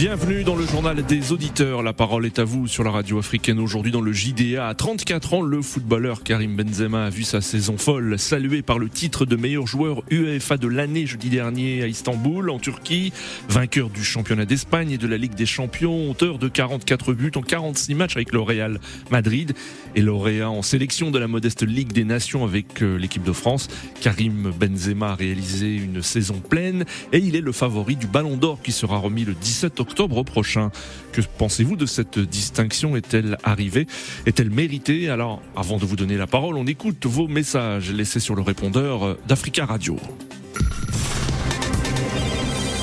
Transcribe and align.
Bienvenue 0.00 0.44
dans 0.44 0.56
le 0.56 0.64
journal 0.64 1.04
des 1.04 1.30
auditeurs. 1.30 1.82
La 1.82 1.92
parole 1.92 2.24
est 2.24 2.38
à 2.38 2.44
vous 2.44 2.66
sur 2.66 2.82
la 2.82 2.90
radio 2.90 3.18
africaine 3.18 3.58
aujourd'hui 3.58 3.92
dans 3.92 4.00
le 4.00 4.14
JDA. 4.14 4.66
À 4.66 4.74
34 4.74 5.34
ans, 5.34 5.42
le 5.42 5.60
footballeur 5.60 6.22
Karim 6.22 6.56
Benzema 6.56 7.04
a 7.04 7.10
vu 7.10 7.22
sa 7.22 7.42
saison 7.42 7.76
folle 7.76 8.18
salué 8.18 8.62
par 8.62 8.78
le 8.78 8.88
titre 8.88 9.26
de 9.26 9.36
meilleur 9.36 9.66
joueur 9.66 10.02
UEFA 10.10 10.56
de 10.56 10.68
l'année 10.68 11.04
jeudi 11.04 11.28
dernier 11.28 11.82
à 11.82 11.86
Istanbul, 11.86 12.48
en 12.48 12.58
Turquie. 12.58 13.12
Vainqueur 13.50 13.90
du 13.90 14.02
championnat 14.02 14.46
d'Espagne 14.46 14.92
et 14.92 14.96
de 14.96 15.06
la 15.06 15.18
Ligue 15.18 15.34
des 15.34 15.44
Champions, 15.44 16.10
auteur 16.10 16.38
de 16.38 16.48
44 16.48 17.12
buts 17.12 17.32
en 17.36 17.42
46 17.42 17.94
matchs 17.94 18.16
avec 18.16 18.32
le 18.32 18.40
Real 18.40 18.80
Madrid 19.10 19.52
et 19.96 20.00
lauréat 20.00 20.48
en 20.48 20.62
sélection 20.62 21.10
de 21.10 21.18
la 21.18 21.28
modeste 21.28 21.62
Ligue 21.62 21.92
des 21.92 22.04
Nations 22.04 22.44
avec 22.44 22.82
euh, 22.82 22.96
l'équipe 22.96 23.22
de 23.22 23.32
France. 23.32 23.68
Karim 24.00 24.50
Benzema 24.58 25.10
a 25.10 25.14
réalisé 25.14 25.76
une 25.76 26.00
saison 26.00 26.40
pleine 26.40 26.86
et 27.12 27.18
il 27.18 27.36
est 27.36 27.42
le 27.42 27.52
favori 27.52 27.96
du 27.96 28.06
Ballon 28.06 28.38
d'Or 28.38 28.62
qui 28.62 28.72
sera 28.72 28.96
remis 28.96 29.26
le 29.26 29.34
17 29.34 29.78
octobre 29.78 29.89
octobre 29.90 30.22
prochain. 30.22 30.70
Que 31.12 31.20
pensez-vous 31.38 31.74
de 31.74 31.86
cette 31.86 32.18
distinction? 32.18 32.94
Est-elle 32.94 33.36
arrivée? 33.42 33.86
Est-elle 34.24 34.50
méritée? 34.50 35.10
Alors, 35.10 35.42
avant 35.56 35.78
de 35.78 35.84
vous 35.84 35.96
donner 35.96 36.16
la 36.16 36.28
parole, 36.28 36.56
on 36.56 36.66
écoute 36.66 37.04
vos 37.06 37.26
messages 37.26 37.92
laissés 37.92 38.20
sur 38.20 38.36
le 38.36 38.42
répondeur 38.42 39.16
d'Africa 39.26 39.66
Radio. 39.66 39.96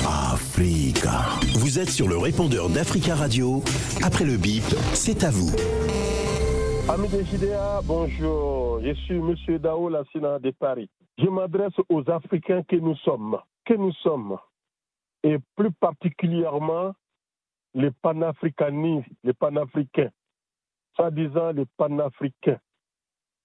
Africa. 0.06 1.24
Vous 1.54 1.78
êtes 1.78 1.88
sur 1.88 2.08
le 2.08 2.18
répondeur 2.18 2.68
d'Africa 2.68 3.14
Radio. 3.14 3.62
Après 4.02 4.24
le 4.24 4.36
bip, 4.36 4.64
c'est 4.92 5.24
à 5.24 5.30
vous. 5.30 5.50
Amis 6.90 7.08
des 7.08 7.24
JDA, 7.24 7.80
bonjour. 7.84 8.80
Je 8.84 8.92
suis 9.04 9.16
M. 9.16 9.34
Dao 9.58 9.88
Lassina 9.88 10.38
de 10.38 10.50
Paris. 10.50 10.90
Je 11.18 11.28
m'adresse 11.28 11.72
aux 11.88 12.02
Africains 12.10 12.62
que 12.68 12.76
nous 12.76 12.96
sommes. 12.96 13.38
Que 13.64 13.74
nous 13.74 13.92
sommes 14.02 14.36
et 15.22 15.38
plus 15.56 15.72
particulièrement 15.72 16.94
les 17.74 17.90
panafricanistes, 17.90 19.08
les 19.24 19.34
panafricains, 19.34 20.10
soi-disant 20.94 21.52
les 21.52 21.66
panafricains. 21.76 22.60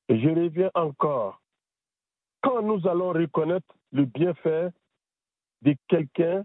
Et 0.09 0.19
je 0.19 0.29
reviens 0.29 0.71
encore. 0.73 1.41
Quand 2.41 2.61
nous 2.61 2.87
allons 2.87 3.11
reconnaître 3.11 3.73
le 3.91 4.05
bienfait 4.05 4.69
de 5.61 5.75
quelqu'un, 5.87 6.43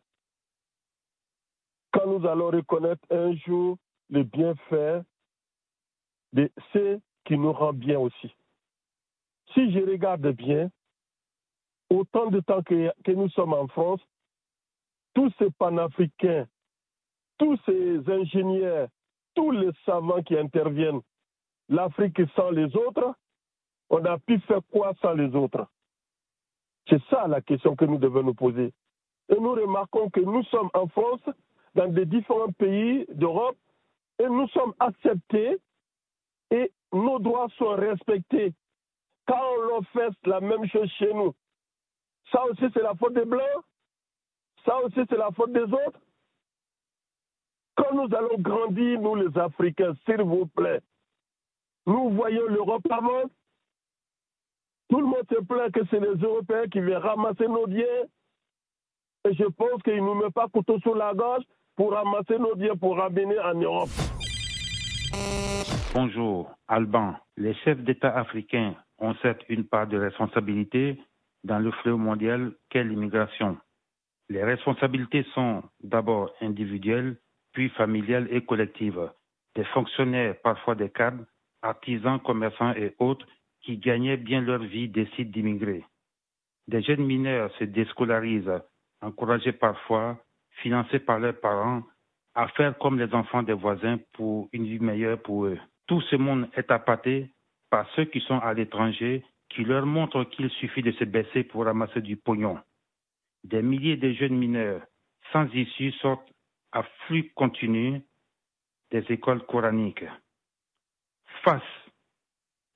quand 1.92 2.06
nous 2.06 2.26
allons 2.26 2.50
reconnaître 2.50 3.02
un 3.10 3.34
jour 3.36 3.78
le 4.10 4.22
bienfait 4.22 5.02
de 6.32 6.50
ce 6.72 7.00
qui 7.24 7.36
nous 7.36 7.52
rend 7.52 7.72
bien 7.72 7.98
aussi. 7.98 8.34
Si 9.54 9.72
je 9.72 9.80
regarde 9.80 10.28
bien, 10.28 10.70
autant 11.90 12.26
de 12.26 12.40
temps 12.40 12.62
que, 12.62 12.92
que 13.02 13.12
nous 13.12 13.28
sommes 13.30 13.54
en 13.54 13.66
France, 13.68 14.00
tous 15.18 15.32
ces 15.36 15.50
panafricains, 15.50 16.46
tous 17.38 17.58
ces 17.66 18.08
ingénieurs, 18.08 18.86
tous 19.34 19.50
les 19.50 19.70
savants 19.84 20.22
qui 20.22 20.38
interviennent, 20.38 21.00
l'Afrique 21.68 22.20
sans 22.36 22.52
les 22.52 22.76
autres, 22.76 23.16
on 23.90 24.04
a 24.04 24.16
pu 24.18 24.38
faire 24.42 24.60
quoi 24.70 24.92
sans 25.02 25.14
les 25.14 25.34
autres? 25.34 25.66
C'est 26.88 27.02
ça 27.10 27.26
la 27.26 27.40
question 27.40 27.74
que 27.74 27.84
nous 27.84 27.98
devons 27.98 28.22
nous 28.22 28.34
poser. 28.34 28.72
Et 29.28 29.34
nous 29.34 29.54
remarquons 29.54 30.08
que 30.08 30.20
nous 30.20 30.44
sommes 30.44 30.70
en 30.72 30.86
France, 30.86 31.28
dans 31.74 31.88
des 31.88 32.06
différents 32.06 32.52
pays 32.52 33.04
d'Europe, 33.08 33.58
et 34.20 34.26
nous 34.28 34.46
sommes 34.50 34.74
acceptés 34.78 35.58
et 36.52 36.70
nos 36.92 37.18
droits 37.18 37.48
sont 37.58 37.74
respectés. 37.74 38.54
Quand 39.26 39.42
on 39.56 39.62
leur 39.62 39.84
fait 39.88 40.12
la 40.26 40.40
même 40.40 40.64
chose 40.68 40.88
chez 40.92 41.12
nous, 41.12 41.34
ça 42.30 42.44
aussi 42.44 42.66
c'est 42.72 42.82
la 42.84 42.94
faute 42.94 43.14
des 43.14 43.24
Blancs? 43.24 43.64
Ça 44.68 44.76
aussi, 44.84 45.00
c'est 45.08 45.16
la 45.16 45.30
faute 45.30 45.52
des 45.52 45.62
autres. 45.62 46.00
Quand 47.76 47.94
nous 47.94 48.14
allons 48.14 48.38
grandir, 48.38 49.00
nous 49.00 49.14
les 49.14 49.38
Africains, 49.38 49.94
s'il 50.04 50.22
vous 50.22 50.46
plaît, 50.46 50.80
nous 51.86 52.10
voyons 52.10 52.46
l'Europe 52.48 52.86
avant. 52.90 53.30
Tout 54.90 55.00
le 55.00 55.06
monde 55.06 55.26
se 55.30 55.42
plaint 55.44 55.72
que 55.72 55.80
c'est 55.90 56.00
les 56.00 56.20
Européens 56.20 56.66
qui 56.70 56.80
viennent 56.80 56.98
ramasser 56.98 57.46
nos 57.46 57.66
biens. 57.66 58.04
Et 59.28 59.34
je 59.34 59.44
pense 59.44 59.82
qu'ils 59.82 59.96
ne 59.96 60.00
nous 60.00 60.14
mettent 60.14 60.34
pas 60.34 60.48
couteau 60.48 60.78
sur 60.80 60.94
la 60.94 61.14
gorge 61.14 61.44
pour 61.76 61.92
ramasser 61.92 62.38
nos 62.38 62.54
biens 62.54 62.76
pour 62.76 62.96
ramener 62.98 63.38
en 63.38 63.54
Europe. 63.54 63.90
Bonjour, 65.94 66.50
Alban. 66.66 67.14
Les 67.36 67.54
chefs 67.54 67.82
d'État 67.82 68.16
africains 68.16 68.74
ont 68.98 69.14
certes 69.22 69.42
une 69.48 69.64
part 69.64 69.86
de 69.86 69.98
responsabilité 69.98 71.00
dans 71.44 71.58
le 71.58 71.70
fléau 71.70 71.96
mondial 71.96 72.52
qu'est 72.68 72.84
l'immigration. 72.84 73.56
Les 74.30 74.44
responsabilités 74.44 75.24
sont 75.34 75.62
d'abord 75.82 76.30
individuelles, 76.42 77.16
puis 77.52 77.70
familiales 77.70 78.28
et 78.30 78.44
collectives. 78.44 79.10
Des 79.54 79.64
fonctionnaires, 79.64 80.36
parfois 80.42 80.74
des 80.74 80.90
cadres, 80.90 81.24
artisans, 81.62 82.20
commerçants 82.20 82.74
et 82.74 82.94
autres 82.98 83.26
qui 83.62 83.78
gagnaient 83.78 84.18
bien 84.18 84.42
leur 84.42 84.62
vie 84.62 84.88
décident 84.88 85.30
d'immigrer. 85.30 85.84
Des 86.68 86.82
jeunes 86.82 87.06
mineurs 87.06 87.50
se 87.58 87.64
déscolarisent, 87.64 88.60
encouragés 89.00 89.52
parfois, 89.52 90.18
financés 90.62 90.98
par 90.98 91.18
leurs 91.18 91.40
parents, 91.40 91.82
à 92.34 92.48
faire 92.48 92.76
comme 92.78 92.98
les 92.98 93.12
enfants 93.14 93.42
des 93.42 93.54
voisins 93.54 93.98
pour 94.12 94.50
une 94.52 94.64
vie 94.64 94.78
meilleure 94.78 95.20
pour 95.22 95.46
eux. 95.46 95.58
Tout 95.86 96.02
ce 96.02 96.16
monde 96.16 96.48
est 96.54 96.70
appâté 96.70 97.30
par 97.70 97.88
ceux 97.96 98.04
qui 98.04 98.20
sont 98.20 98.38
à 98.38 98.52
l'étranger, 98.52 99.24
qui 99.48 99.64
leur 99.64 99.86
montrent 99.86 100.24
qu'il 100.24 100.50
suffit 100.50 100.82
de 100.82 100.92
se 100.92 101.04
baisser 101.04 101.44
pour 101.44 101.64
ramasser 101.64 102.02
du 102.02 102.16
pognon 102.16 102.58
des 103.48 103.62
milliers 103.62 103.96
de 103.96 104.12
jeunes 104.12 104.36
mineurs 104.36 104.82
sans 105.32 105.46
issue 105.54 105.92
sortent 105.92 106.30
à 106.72 106.82
flux 106.82 107.30
continu 107.34 108.02
des 108.90 109.04
écoles 109.08 109.44
coraniques. 109.46 110.04
Face 111.42 111.62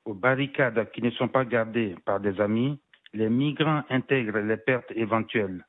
aux 0.07 0.15
barricades 0.15 0.91
qui 0.93 1.03
ne 1.03 1.11
sont 1.11 1.29
pas 1.29 1.45
gardées 1.45 1.95
par 2.07 2.21
des 2.21 2.41
amis, 2.41 2.81
les 3.13 3.29
migrants 3.29 3.83
intègrent 3.91 4.39
les 4.39 4.57
pertes 4.57 4.91
éventuelles. 4.93 5.65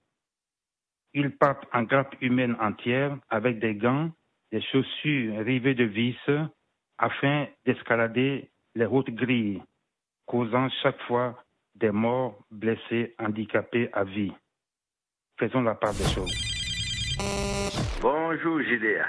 Ils 1.13 1.35
partent 1.37 1.67
en 1.73 1.83
grappe 1.83 2.15
humaine 2.21 2.55
entière 2.59 3.17
avec 3.29 3.59
des 3.59 3.75
gants, 3.75 4.09
des 4.51 4.61
chaussures 4.61 5.43
rivées 5.43 5.75
de 5.75 5.83
vis 5.83 6.15
afin 6.97 7.47
d'escalader 7.65 8.49
les 8.75 8.85
routes 8.85 9.11
grilles, 9.11 9.61
causant 10.25 10.69
chaque 10.81 11.01
fois 11.03 11.43
des 11.75 11.91
morts, 11.91 12.39
blessés, 12.51 13.13
handicapés 13.19 13.89
à 13.91 14.05
vie. 14.05 14.31
Bonjour 18.01 18.61
Giléa. 18.61 19.05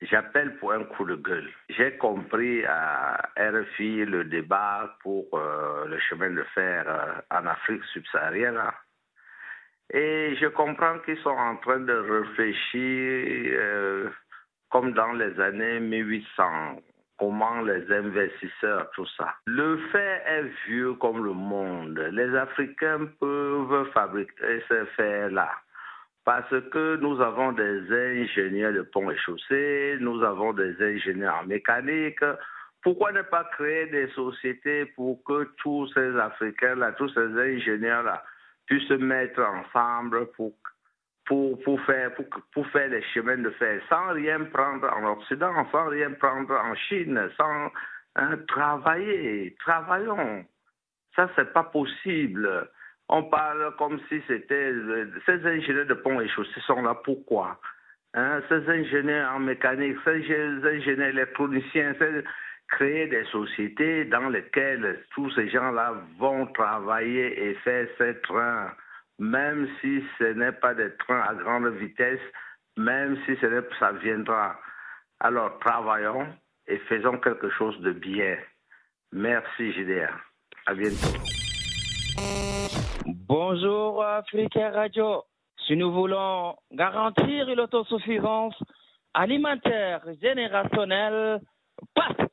J'appelle 0.00 0.56
pour 0.58 0.72
un 0.72 0.84
coup 0.84 1.04
de 1.04 1.16
gueule. 1.16 1.48
J'ai 1.70 1.96
compris 1.96 2.64
à 2.66 3.20
RFI 3.36 4.04
le 4.04 4.24
débat 4.24 4.96
pour 5.02 5.26
euh, 5.34 5.86
le 5.86 5.98
chemin 5.98 6.30
de 6.30 6.44
fer 6.54 6.84
euh, 6.86 7.36
en 7.36 7.46
Afrique 7.46 7.82
subsaharienne. 7.92 8.60
Et 9.92 10.36
je 10.40 10.46
comprends 10.46 11.00
qu'ils 11.00 11.18
sont 11.18 11.30
en 11.30 11.56
train 11.56 11.80
de 11.80 11.92
réfléchir 11.92 13.58
euh, 13.58 14.08
comme 14.70 14.92
dans 14.92 15.12
les 15.12 15.38
années 15.40 15.80
1800, 15.80 16.80
comment 17.18 17.60
les 17.62 17.92
investisseurs, 17.92 18.88
tout 18.94 19.06
ça. 19.16 19.34
Le 19.46 19.78
fait 19.92 20.22
est 20.26 20.50
vieux 20.66 20.94
comme 20.94 21.24
le 21.24 21.32
monde. 21.32 21.98
Les 22.12 22.36
Africains 22.36 23.06
peuvent 23.18 23.90
fabriquer 23.92 24.62
ces 24.68 24.86
fers-là. 24.96 25.50
Parce 26.24 26.54
que 26.70 26.96
nous 26.96 27.20
avons 27.20 27.52
des 27.52 27.90
ingénieurs 27.90 28.72
de 28.72 28.82
ponts 28.82 29.10
et 29.10 29.16
chaussées, 29.18 29.96
nous 30.00 30.22
avons 30.22 30.52
des 30.52 30.80
ingénieurs 30.80 31.40
en 31.42 31.46
mécanique. 31.46 32.24
Pourquoi 32.82 33.12
ne 33.12 33.22
pas 33.22 33.44
créer 33.52 33.86
des 33.86 34.08
sociétés 34.08 34.86
pour 34.86 35.22
que 35.24 35.50
tous 35.58 35.88
ces 35.94 36.16
Africains-là, 36.16 36.92
tous 36.92 37.08
ces 37.08 37.26
ingénieurs-là 37.26 38.22
puissent 38.66 38.88
se 38.88 38.94
mettre 38.94 39.40
ensemble 39.40 40.26
pour, 40.32 40.52
pour, 41.26 41.60
pour, 41.62 41.80
faire, 41.82 42.14
pour, 42.14 42.26
pour 42.52 42.66
faire 42.68 42.88
les 42.88 43.02
chemins 43.14 43.38
de 43.38 43.50
fer 43.50 43.80
sans 43.88 44.12
rien 44.12 44.44
prendre 44.44 44.88
en 44.92 45.12
Occident, 45.12 45.52
sans 45.72 45.86
rien 45.88 46.12
prendre 46.12 46.54
en 46.54 46.74
Chine, 46.74 47.20
sans 47.36 47.70
hein, 48.16 48.36
travailler. 48.46 49.56
Travaillons. 49.60 50.44
Ça, 51.16 51.28
c'est 51.36 51.52
pas 51.52 51.64
possible. 51.64 52.68
On 53.14 53.24
parle 53.24 53.76
comme 53.76 54.00
si 54.08 54.22
c'était. 54.26 54.72
Ces 55.26 55.46
ingénieurs 55.46 55.84
de 55.84 55.92
ponts 55.92 56.18
et 56.22 56.28
chaussées 56.30 56.62
sont 56.66 56.80
là 56.80 56.94
pourquoi 56.94 57.60
hein? 58.14 58.40
Ces 58.48 58.66
ingénieurs 58.70 59.34
en 59.34 59.38
mécanique, 59.38 59.98
ces 60.02 60.24
ingénieurs 60.64 61.08
électroniciens, 61.08 61.94
créer 62.68 63.08
des 63.08 63.24
sociétés 63.24 64.06
dans 64.06 64.30
lesquelles 64.30 65.04
tous 65.14 65.30
ces 65.32 65.50
gens-là 65.50 65.92
vont 66.18 66.46
travailler 66.54 67.48
et 67.48 67.54
faire 67.56 67.86
ces 67.98 68.18
trains, 68.22 68.72
même 69.18 69.68
si 69.82 70.02
ce 70.18 70.32
n'est 70.32 70.52
pas 70.52 70.72
des 70.72 70.96
trains 70.96 71.20
à 71.20 71.34
grande 71.34 71.68
vitesse, 71.76 72.26
même 72.78 73.18
si 73.26 73.36
ça 73.78 73.92
viendra. 73.92 74.58
Alors 75.20 75.58
travaillons 75.58 76.28
et 76.66 76.78
faisons 76.88 77.18
quelque 77.18 77.50
chose 77.50 77.78
de 77.82 77.92
bien. 77.92 78.38
Merci 79.12 79.70
JDA. 79.72 80.08
À 80.64 80.72
bientôt. 80.72 81.18
Bonjour 83.54 84.02
Africain 84.02 84.70
Radio. 84.70 85.24
Si 85.66 85.76
nous 85.76 85.92
voulons 85.92 86.56
garantir 86.72 87.54
l'autosuffisance 87.54 88.54
alimentaire 89.12 90.00
générationnelle, 90.22 91.38
passe 91.94 92.28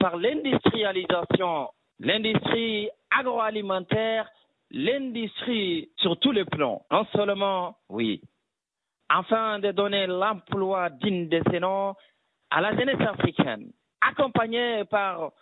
par 0.00 0.16
l'industrialisation, 0.16 1.68
l'industrie 1.98 2.88
agroalimentaire, 3.10 4.30
l'industrie 4.70 5.90
sur 5.98 6.18
tous 6.18 6.32
les 6.32 6.46
plans. 6.46 6.80
Non 6.90 7.04
seulement, 7.14 7.76
oui, 7.90 8.22
afin 9.10 9.58
de 9.58 9.72
donner 9.72 10.06
l'emploi 10.06 10.88
digne 10.88 11.28
de 11.28 11.42
ces 11.50 11.60
noms 11.60 11.94
à 12.48 12.62
la 12.62 12.74
jeunesse 12.74 13.06
africaine, 13.06 13.72
accompagnée 14.00 14.84
par 14.86 15.32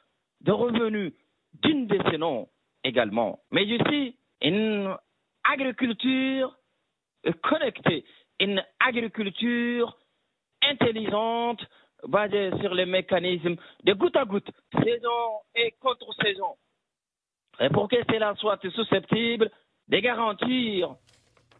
des 0.41 0.51
revenus 0.51 1.13
dignes 1.63 1.87
de 1.87 2.01
ces 2.11 2.19
noms 2.19 2.49
également, 2.83 3.39
mais 3.53 3.63
aussi 3.81 4.17
une 4.43 4.97
agriculture 5.45 6.57
connectée, 7.43 8.05
une 8.41 8.63
agriculture 8.79 9.97
intelligente 10.63 11.61
basée 12.07 12.51
sur 12.61 12.75
les 12.75 12.87
mécanismes 12.87 13.57
de 13.85 13.93
goutte 13.93 14.17
à 14.17 14.25
goutte, 14.25 14.51
saison 14.83 15.41
et 15.55 15.73
contre-saison. 15.81 16.57
Et 17.61 17.69
pour 17.69 17.89
que 17.89 17.97
cela 18.11 18.35
soit 18.37 18.61
susceptible 18.71 19.51
de 19.89 19.99
garantir 19.99 20.95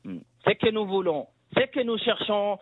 ce 0.05 0.51
que 0.53 0.71
nous 0.71 0.87
voulons, 0.87 1.27
ce 1.55 1.67
que 1.67 1.81
nous 1.81 1.99
cherchons, 1.99 2.59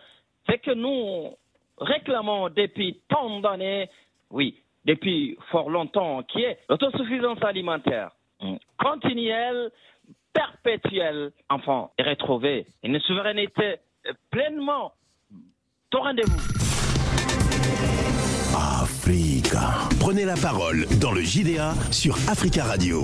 ce 0.49 0.57
que 0.57 0.73
nous 0.73 1.37
réclamons 1.79 2.49
depuis 2.49 3.01
tant 3.09 3.41
d'années, 3.41 3.89
oui, 4.31 4.61
depuis 4.85 5.37
fort 5.51 5.71
longtemps, 5.71 6.23
qui 6.25 6.43
est 6.43 6.59
l'autosuffisance 6.69 7.43
alimentaire 7.43 8.11
continuelle, 8.79 9.71
perpétuelle, 10.39 11.33
enfin, 11.49 11.91
et 11.99 12.03
retrouver 12.03 12.67
une 12.85 13.01
souveraineté 13.01 13.77
pleinement 14.31 14.93
au 15.95 15.99
rendez-vous. 15.99 16.41
Africa. 18.83 19.89
Prenez 20.01 20.25
la 20.25 20.37
parole 20.37 20.87
dans 21.01 21.13
le 21.13 21.23
JDA 21.23 21.75
sur 21.91 22.15
Africa 22.29 22.65
Radio. 22.65 23.03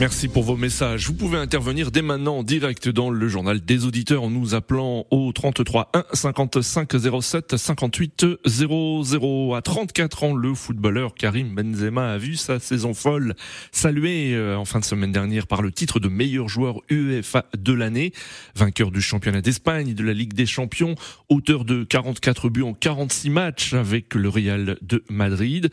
Merci 0.00 0.28
pour 0.28 0.44
vos 0.44 0.56
messages. 0.56 1.08
Vous 1.08 1.14
pouvez 1.14 1.38
intervenir 1.38 1.90
dès 1.90 2.02
maintenant 2.02 2.38
en 2.38 2.42
direct 2.44 2.88
dans 2.88 3.10
le 3.10 3.26
journal 3.26 3.60
des 3.60 3.84
auditeurs 3.84 4.22
en 4.22 4.30
nous 4.30 4.54
appelant 4.54 5.06
au 5.10 5.32
33 5.32 5.90
1 5.92 6.04
55 6.12 6.92
07 7.20 7.56
58 7.56 8.26
00. 8.46 9.54
À 9.56 9.60
34 9.60 10.22
ans, 10.22 10.34
le 10.36 10.54
footballeur 10.54 11.14
Karim 11.14 11.52
Benzema 11.52 12.12
a 12.12 12.16
vu 12.16 12.36
sa 12.36 12.60
saison 12.60 12.94
folle 12.94 13.34
saluée 13.72 14.34
euh, 14.36 14.56
en 14.56 14.64
fin 14.64 14.78
de 14.78 14.84
semaine 14.84 15.10
dernière 15.10 15.48
par 15.48 15.62
le 15.62 15.72
titre 15.72 15.98
de 15.98 16.08
meilleur 16.08 16.48
joueur 16.48 16.80
UEFA 16.90 17.46
de 17.58 17.72
l'année, 17.72 18.12
vainqueur 18.54 18.92
du 18.92 19.02
championnat 19.02 19.40
d'Espagne, 19.40 19.94
de 19.94 20.04
la 20.04 20.12
Ligue 20.12 20.32
des 20.32 20.46
Champions, 20.46 20.94
auteur 21.28 21.64
de 21.64 21.82
44 21.82 22.50
buts 22.50 22.62
en 22.62 22.72
46 22.72 23.30
matchs 23.30 23.74
avec 23.74 24.14
le 24.14 24.28
Real 24.28 24.78
de 24.80 25.02
Madrid. 25.10 25.70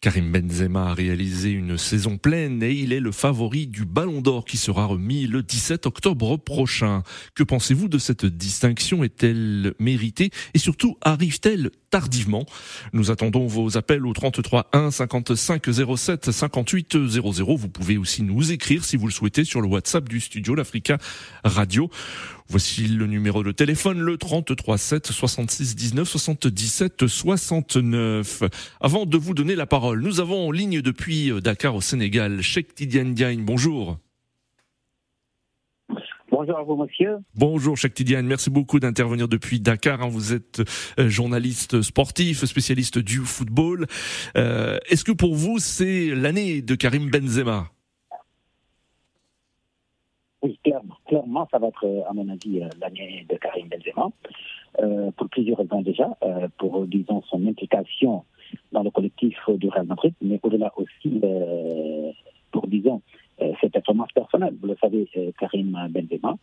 Karim 0.00 0.32
Benzema 0.32 0.88
a 0.88 0.94
réalisé 0.94 1.50
une 1.50 1.76
saison 1.76 2.16
pleine 2.16 2.62
et 2.62 2.72
il 2.72 2.94
est 2.94 3.00
le 3.00 3.12
favori 3.12 3.66
du 3.66 3.84
Ballon 3.84 4.22
d'Or 4.22 4.46
qui 4.46 4.56
sera 4.56 4.86
remis 4.86 5.26
le 5.26 5.42
17 5.42 5.84
octobre 5.84 6.38
prochain. 6.38 7.02
Que 7.34 7.42
pensez-vous 7.42 7.86
de 7.86 7.98
cette 7.98 8.24
distinction? 8.24 9.04
Est-elle 9.04 9.74
méritée? 9.78 10.30
Et 10.54 10.58
surtout, 10.58 10.96
arrive-t-elle 11.02 11.70
tardivement? 11.90 12.46
Nous 12.94 13.10
attendons 13.10 13.46
vos 13.46 13.76
appels 13.76 14.06
au 14.06 14.14
33 14.14 14.70
1 14.72 14.90
55 14.90 15.66
07 15.98 16.30
58 16.30 17.06
00. 17.06 17.56
Vous 17.56 17.68
pouvez 17.68 17.98
aussi 17.98 18.22
nous 18.22 18.52
écrire 18.52 18.86
si 18.86 18.96
vous 18.96 19.06
le 19.06 19.12
souhaitez 19.12 19.44
sur 19.44 19.60
le 19.60 19.68
WhatsApp 19.68 20.08
du 20.08 20.20
studio 20.20 20.54
l'Africa 20.54 20.96
Radio. 21.44 21.90
Voici 22.50 22.88
le 22.88 23.06
numéro 23.06 23.44
de 23.44 23.52
téléphone, 23.52 24.00
le 24.00 24.16
33 24.18 24.76
7 24.76 25.06
66 25.06 25.76
19 25.76 26.08
77 26.08 27.06
69. 27.06 28.42
Avant 28.80 29.06
de 29.06 29.16
vous 29.16 29.34
donner 29.34 29.54
la 29.54 29.66
parole, 29.66 30.02
nous 30.02 30.18
avons 30.18 30.48
en 30.48 30.50
ligne 30.50 30.82
depuis 30.82 31.30
Dakar 31.40 31.76
au 31.76 31.80
Sénégal, 31.80 32.42
Cheikh 32.42 32.74
Tidiane 32.74 33.14
Diagne. 33.14 33.44
Bonjour. 33.44 33.98
Bonjour 36.32 36.58
à 36.58 36.62
vous, 36.64 36.74
monsieur. 36.74 37.18
Bonjour, 37.36 37.76
Cheikh 37.76 37.94
Tidiane. 37.94 38.26
Merci 38.26 38.50
beaucoup 38.50 38.80
d'intervenir 38.80 39.28
depuis 39.28 39.60
Dakar. 39.60 40.08
Vous 40.10 40.32
êtes 40.32 40.60
journaliste 40.98 41.82
sportif, 41.82 42.44
spécialiste 42.44 42.98
du 42.98 43.18
football. 43.18 43.86
Euh, 44.36 44.78
Est-ce 44.88 45.04
que 45.04 45.12
pour 45.12 45.36
vous, 45.36 45.60
c'est 45.60 46.06
l'année 46.16 46.62
de 46.62 46.74
Karim 46.74 47.10
Benzema? 47.10 47.70
Oui, 50.42 50.58
clairement, 51.10 51.48
ça 51.50 51.58
va 51.58 51.66
être, 51.68 52.04
à 52.08 52.12
mon 52.12 52.28
avis, 52.28 52.60
l'année 52.80 53.26
de 53.28 53.36
Karim 53.36 53.66
Benzema. 53.68 54.10
Euh, 54.78 55.10
pour 55.16 55.28
plusieurs 55.28 55.58
raisons 55.58 55.82
déjà. 55.82 56.16
Euh, 56.22 56.46
pour, 56.58 56.86
disons, 56.86 57.22
son 57.28 57.44
implication 57.46 58.24
dans 58.72 58.82
le 58.82 58.90
collectif 58.90 59.36
du 59.48 59.68
Real 59.68 59.86
Madrid, 59.86 60.14
mais 60.22 60.38
au-delà 60.42 60.72
aussi 60.76 61.20
euh, 61.24 62.12
pour, 62.52 62.66
disons, 62.68 63.02
ses 63.60 63.70
performances 63.70 64.12
personnelles. 64.12 64.54
Vous 64.60 64.68
le 64.68 64.76
savez, 64.80 65.08
Karim 65.38 65.76
Benzema 65.90 66.36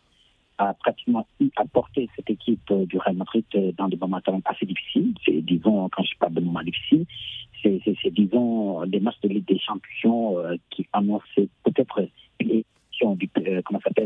a 0.58 0.74
pratiquement 0.74 1.24
apporté 1.56 2.08
cette 2.16 2.28
équipe 2.28 2.72
du 2.72 2.98
Real 2.98 3.16
Madrid 3.16 3.44
dans 3.76 3.88
des 3.88 3.96
moments 3.96 4.20
assez 4.44 4.66
difficiles. 4.66 5.14
C'est, 5.24 5.40
disons, 5.42 5.88
quand 5.90 6.02
je 6.02 6.18
parle 6.18 6.34
de 6.34 6.40
moments 6.40 6.62
difficiles, 6.62 7.06
c'est, 7.62 8.10
disons, 8.10 8.84
des 8.86 8.98
matchs 8.98 9.20
de 9.22 9.28
Ligue 9.28 9.46
des 9.46 9.60
Champions 9.60 10.38
qui 10.70 10.88
annonçaient 10.92 11.48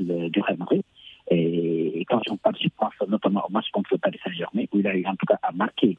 s'appelle, 0.07 0.31
du 0.31 0.41
Real 0.41 0.57
Madrid. 0.59 0.83
Et, 1.31 2.05
quand 2.09 2.21
j'en 2.27 2.37
parle, 2.37 2.57
je 2.61 2.69
pense 2.77 2.93
notamment 3.09 3.45
au 3.49 3.53
match 3.53 3.71
contre 3.73 3.91
le 3.93 3.99
Paris 3.99 4.19
Saint-Germain, 4.25 4.65
où 4.73 4.79
il 4.79 4.87
a 4.87 4.97
eu 4.97 5.07
en 5.07 5.17
tout 5.17 5.27
cas 5.27 5.39
à 5.43 5.53
marquer 5.53 5.97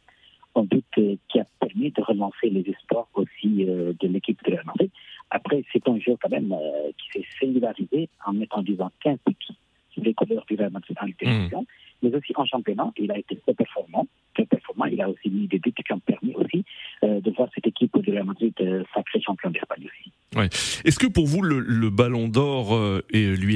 un 0.55 0.63
but 0.63 0.85
qui 1.29 1.39
a 1.39 1.45
permis 1.59 1.91
de 1.91 2.01
relancer 2.01 2.49
les 2.49 2.61
espoirs 2.69 3.07
aussi 3.15 3.65
euh, 3.67 3.93
de 3.99 4.07
l'équipe 4.07 4.37
de 4.43 4.51
Real 4.51 4.65
Madrid. 4.65 4.91
Après, 5.31 5.63
c'est 5.71 5.87
un 5.87 5.99
jeu 5.99 6.15
quand 6.21 6.29
même 6.29 6.51
euh, 6.51 6.91
qui 6.97 7.19
s'est 7.19 7.27
singularisé 7.39 8.09
en 8.25 8.33
mettant, 8.33 8.61
disons, 8.61 8.91
15 9.03 9.17
buts 9.25 9.35
sur 9.91 10.03
les 10.03 10.13
couleurs 10.13 10.45
du 10.47 10.55
Real 10.55 10.71
Madrid 10.71 10.95
en 11.01 11.07
des 11.07 11.15
Champions, 11.19 11.65
mais 12.03 12.13
aussi 12.13 12.33
en 12.35 12.45
championnat. 12.45 12.91
Il 12.97 13.11
a 13.11 13.17
été 13.17 13.35
très 13.37 13.53
performant. 13.53 14.07
Très 14.35 14.45
performant. 14.45 14.85
Il 14.85 15.01
a 15.01 15.09
aussi 15.09 15.29
mis 15.29 15.47
des 15.47 15.59
buts 15.59 15.73
qui 15.73 15.93
ont 15.93 15.99
permis 15.99 16.35
aussi 16.35 16.63
euh, 17.03 17.19
de 17.21 17.31
voir 17.31 17.49
cette 17.55 17.65
équipe 17.65 17.97
du 17.99 18.11
Real 18.11 18.25
Madrid 18.25 18.53
sacré 18.93 19.21
champion 19.21 19.49
d'Espagne 19.49 19.85
aussi. 19.85 20.11
Ouais. 20.35 20.49
Est-ce 20.85 20.97
que 20.97 21.07
pour 21.07 21.27
vous 21.27 21.41
le, 21.41 21.59
le 21.59 21.89
Ballon 21.89 22.27
d'Or 22.27 22.73
euh, 22.73 23.02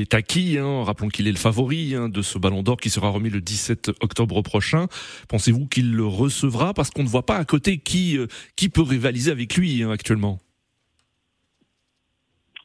est 0.08 0.14
acquis 0.14 0.58
hein. 0.58 0.84
Rappelons 0.84 1.10
qu'il 1.10 1.28
est 1.28 1.32
le 1.32 1.38
favori 1.38 1.96
hein, 1.96 2.10
de 2.10 2.22
ce 2.22 2.38
Ballon 2.38 2.64
d'Or 2.64 2.78
qui 2.78 2.90
sera 2.90 3.10
remis 3.10 3.30
le 3.30 3.42
17 3.42 3.90
octobre 4.02 4.42
prochain. 4.42 4.88
Pensez-vous 5.28 5.68
qu'il 5.68 5.94
le 5.94 6.06
recevra? 6.06 6.74
Parce 6.74 6.90
qu'on 6.90 7.04
ne 7.04 7.10
voit 7.10 7.26
pas 7.26 7.38
à 7.38 7.46
côté 7.46 7.78
qui 7.78 8.18
euh, 8.18 8.28
qui 8.56 8.70
peut 8.70 8.82
rivaliser 8.82 9.32
avec 9.32 9.56
lui 9.56 9.84
hein, 9.84 9.92
actuellement. 9.92 10.40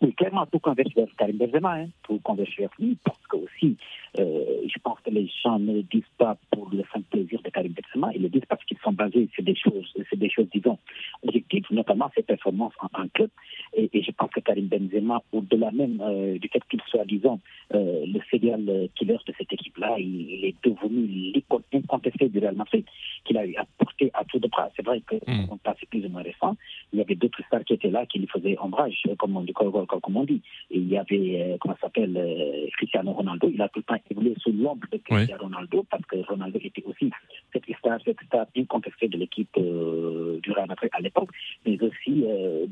Oui, 0.00 0.12
clairement, 0.14 0.46
tout 0.46 0.58
converge 0.58 0.92
vers 0.96 1.06
Karim 1.16 1.36
Benzema, 1.36 1.76
tout 2.02 2.18
converge 2.24 2.56
vers 2.58 2.70
parce 3.04 3.26
que 3.28 3.36
aussi, 3.36 3.76
euh, 4.18 4.51
je 4.66 4.78
pense 4.80 4.98
que 5.00 5.10
les 5.10 5.30
gens 5.42 5.58
ne 5.58 5.74
le 5.74 5.82
disent 5.82 6.02
pas 6.18 6.36
pour 6.50 6.68
le 6.70 6.82
simple 6.92 7.06
plaisir 7.10 7.40
de 7.42 7.50
Karim 7.50 7.72
Benzema, 7.72 8.12
ils 8.14 8.22
le 8.22 8.28
disent 8.28 8.46
parce 8.48 8.64
qu'ils 8.64 8.78
sont 8.78 8.92
basés 8.92 9.28
sur 9.34 9.42
des 9.42 9.54
choses, 9.54 9.92
c'est 10.10 10.18
des 10.18 10.30
choses, 10.30 10.48
disons, 10.52 10.78
objectives, 11.22 11.64
notamment 11.70 12.10
ses 12.14 12.22
performances 12.22 12.74
en, 12.80 13.02
en 13.02 13.08
club. 13.08 13.30
Et, 13.74 13.90
et, 13.92 14.02
je 14.02 14.10
pense 14.12 14.30
que 14.30 14.40
Karim 14.40 14.66
Benzema, 14.66 15.22
au-delà 15.32 15.70
même 15.70 16.00
euh, 16.00 16.38
du 16.38 16.48
fait 16.48 16.62
qu'il 16.68 16.80
soit, 16.88 17.04
disons, 17.04 17.40
euh, 17.74 18.04
le 18.06 18.20
serial 18.30 18.88
killer 18.94 19.18
de 19.26 19.32
cette 19.38 19.52
équipe-là, 19.52 19.96
il, 19.98 20.30
il, 20.30 20.44
est 20.44 20.56
devenu 20.64 21.06
l'icône 21.06 21.62
incontestée 21.72 22.28
du 22.28 22.38
Real 22.38 22.54
Madrid, 22.54 22.84
qu'il 23.24 23.38
a 23.38 23.44
apporté 23.56 24.10
à 24.14 24.24
tout 24.24 24.38
de 24.38 24.48
bras. 24.48 24.70
C'est 24.76 24.84
vrai 24.84 25.00
que 25.00 25.16
mm. 25.16 25.48
on 25.50 25.56
passe 25.56 25.78
plus 25.90 26.04
ou 26.04 26.08
moins 26.08 26.22
récent, 26.22 26.56
il 26.92 26.98
y 26.98 27.02
avait 27.02 27.14
d'autres 27.14 27.42
stars 27.46 27.64
qui 27.64 27.74
étaient 27.74 27.90
là, 27.90 28.04
qui 28.06 28.18
lui 28.18 28.28
faisaient 28.28 28.56
ombrage, 28.60 29.02
comme 29.18 29.36
on 29.36 29.40
dit, 29.40 29.52
comme 29.52 30.16
on 30.16 30.24
dit. 30.24 30.42
Et 30.70 30.78
il 30.78 30.88
y 30.88 30.98
avait, 30.98 31.40
euh, 31.42 31.56
comment 31.58 31.74
ça 31.74 31.82
s'appelle, 31.82 32.14
euh, 32.16 32.66
Cristiano 32.76 33.12
Ronaldo. 33.12 33.48
Il 33.52 33.60
a 33.62 33.68
tout 33.68 33.80
le 33.80 33.84
temps 33.84 34.00
évolué 34.10 34.34
sous 34.38 34.52
l'ombre 34.52 34.86
de 34.92 34.98
Cristiano. 34.98 35.44
Ronaldo 35.44 35.84
parce 35.90 36.04
que 36.04 36.16
Ronaldo 36.28 36.58
était 36.62 36.82
aussi 36.84 37.10
cette 37.52 37.64
star, 37.78 37.98
cette 38.04 38.20
star 38.26 38.46
incontestée 38.56 39.08
de 39.08 39.16
l'équipe 39.16 39.56
euh, 39.56 40.38
du 40.42 40.52
Real 40.52 40.68
Madrid 40.68 40.90
à 40.92 41.00
l'époque, 41.00 41.30
mais 41.64 41.80
aussi 41.82 42.24